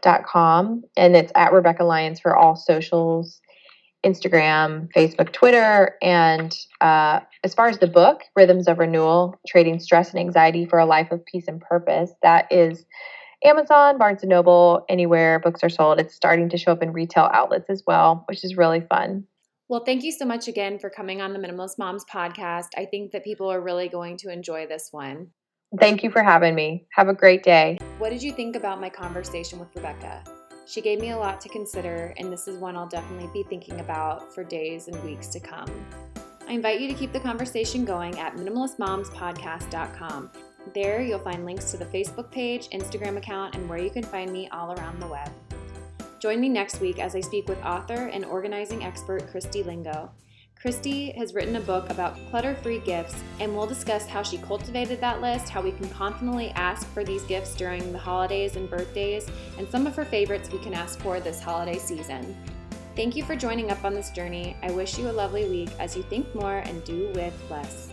dot 0.00 0.24
com. 0.24 0.84
And 0.96 1.16
it's 1.16 1.32
at 1.34 1.52
rebekah 1.52 1.82
lyons 1.84 2.20
for 2.20 2.36
all 2.36 2.54
socials 2.56 3.40
Instagram, 4.06 4.88
Facebook, 4.94 5.32
Twitter. 5.32 5.96
And 6.00 6.56
uh, 6.80 7.18
as 7.42 7.52
far 7.52 7.66
as 7.66 7.78
the 7.78 7.88
book, 7.88 8.22
Rhythms 8.36 8.68
of 8.68 8.78
Renewal 8.78 9.34
Trading 9.48 9.80
Stress 9.80 10.10
and 10.10 10.20
Anxiety 10.20 10.66
for 10.66 10.78
a 10.78 10.86
Life 10.86 11.10
of 11.10 11.26
Peace 11.26 11.48
and 11.48 11.60
Purpose, 11.60 12.12
that 12.22 12.46
is 12.52 12.84
Amazon, 13.44 13.98
Barnes 13.98 14.22
and 14.22 14.30
Noble, 14.30 14.84
anywhere 14.88 15.38
books 15.38 15.62
are 15.62 15.68
sold. 15.68 16.00
It's 16.00 16.14
starting 16.14 16.48
to 16.48 16.58
show 16.58 16.72
up 16.72 16.82
in 16.82 16.92
retail 16.92 17.30
outlets 17.32 17.70
as 17.70 17.84
well, 17.86 18.24
which 18.26 18.44
is 18.44 18.56
really 18.56 18.80
fun. 18.80 19.24
Well, 19.68 19.84
thank 19.84 20.02
you 20.02 20.12
so 20.12 20.24
much 20.24 20.48
again 20.48 20.78
for 20.78 20.88
coming 20.90 21.20
on 21.20 21.32
the 21.32 21.38
Minimalist 21.38 21.78
Moms 21.78 22.04
podcast. 22.10 22.68
I 22.76 22.86
think 22.86 23.12
that 23.12 23.22
people 23.22 23.52
are 23.52 23.60
really 23.60 23.88
going 23.88 24.16
to 24.18 24.32
enjoy 24.32 24.66
this 24.66 24.88
one. 24.90 25.28
Thank 25.78 26.02
you 26.02 26.10
for 26.10 26.22
having 26.22 26.54
me. 26.54 26.86
Have 26.92 27.08
a 27.08 27.14
great 27.14 27.42
day. 27.42 27.76
What 27.98 28.08
did 28.10 28.22
you 28.22 28.32
think 28.32 28.56
about 28.56 28.80
my 28.80 28.88
conversation 28.88 29.58
with 29.58 29.68
Rebekah? 29.76 30.24
She 30.66 30.80
gave 30.80 31.00
me 31.00 31.10
a 31.10 31.18
lot 31.18 31.40
to 31.42 31.48
consider, 31.48 32.14
and 32.16 32.32
this 32.32 32.48
is 32.48 32.56
one 32.56 32.76
I'll 32.76 32.88
definitely 32.88 33.28
be 33.32 33.42
thinking 33.48 33.80
about 33.80 34.34
for 34.34 34.42
days 34.42 34.88
and 34.88 35.02
weeks 35.04 35.28
to 35.28 35.40
come. 35.40 35.68
I 36.46 36.52
invite 36.52 36.80
you 36.80 36.88
to 36.88 36.94
keep 36.94 37.12
the 37.12 37.20
conversation 37.20 37.84
going 37.84 38.18
at 38.18 38.36
minimalistmomspodcast.com. 38.36 40.30
There, 40.74 41.00
you'll 41.00 41.18
find 41.18 41.44
links 41.44 41.70
to 41.70 41.76
the 41.76 41.86
Facebook 41.86 42.30
page, 42.30 42.68
Instagram 42.70 43.16
account, 43.16 43.54
and 43.54 43.68
where 43.68 43.82
you 43.82 43.90
can 43.90 44.02
find 44.02 44.32
me 44.32 44.48
all 44.48 44.72
around 44.72 45.00
the 45.00 45.06
web. 45.06 45.30
Join 46.18 46.40
me 46.40 46.48
next 46.48 46.80
week 46.80 46.98
as 46.98 47.14
I 47.14 47.20
speak 47.20 47.48
with 47.48 47.62
author 47.64 48.08
and 48.08 48.24
organizing 48.24 48.84
expert 48.84 49.30
Christy 49.30 49.62
Lingo. 49.62 50.10
Christy 50.60 51.12
has 51.12 51.34
written 51.34 51.54
a 51.54 51.60
book 51.60 51.88
about 51.88 52.18
clutter 52.30 52.56
free 52.56 52.80
gifts, 52.80 53.14
and 53.38 53.54
we'll 53.54 53.66
discuss 53.66 54.06
how 54.06 54.24
she 54.24 54.38
cultivated 54.38 55.00
that 55.00 55.20
list, 55.20 55.48
how 55.48 55.62
we 55.62 55.70
can 55.70 55.88
confidently 55.90 56.50
ask 56.50 56.86
for 56.88 57.04
these 57.04 57.22
gifts 57.24 57.54
during 57.54 57.92
the 57.92 57.98
holidays 57.98 58.56
and 58.56 58.68
birthdays, 58.68 59.28
and 59.56 59.68
some 59.68 59.86
of 59.86 59.94
her 59.94 60.04
favorites 60.04 60.50
we 60.50 60.58
can 60.58 60.74
ask 60.74 60.98
for 60.98 61.20
this 61.20 61.40
holiday 61.40 61.78
season. 61.78 62.36
Thank 62.96 63.14
you 63.14 63.22
for 63.22 63.36
joining 63.36 63.70
up 63.70 63.84
on 63.84 63.94
this 63.94 64.10
journey. 64.10 64.56
I 64.60 64.72
wish 64.72 64.98
you 64.98 65.08
a 65.08 65.12
lovely 65.12 65.48
week 65.48 65.70
as 65.78 65.96
you 65.96 66.02
think 66.02 66.34
more 66.34 66.58
and 66.58 66.82
do 66.82 67.12
with 67.14 67.40
less. 67.48 67.87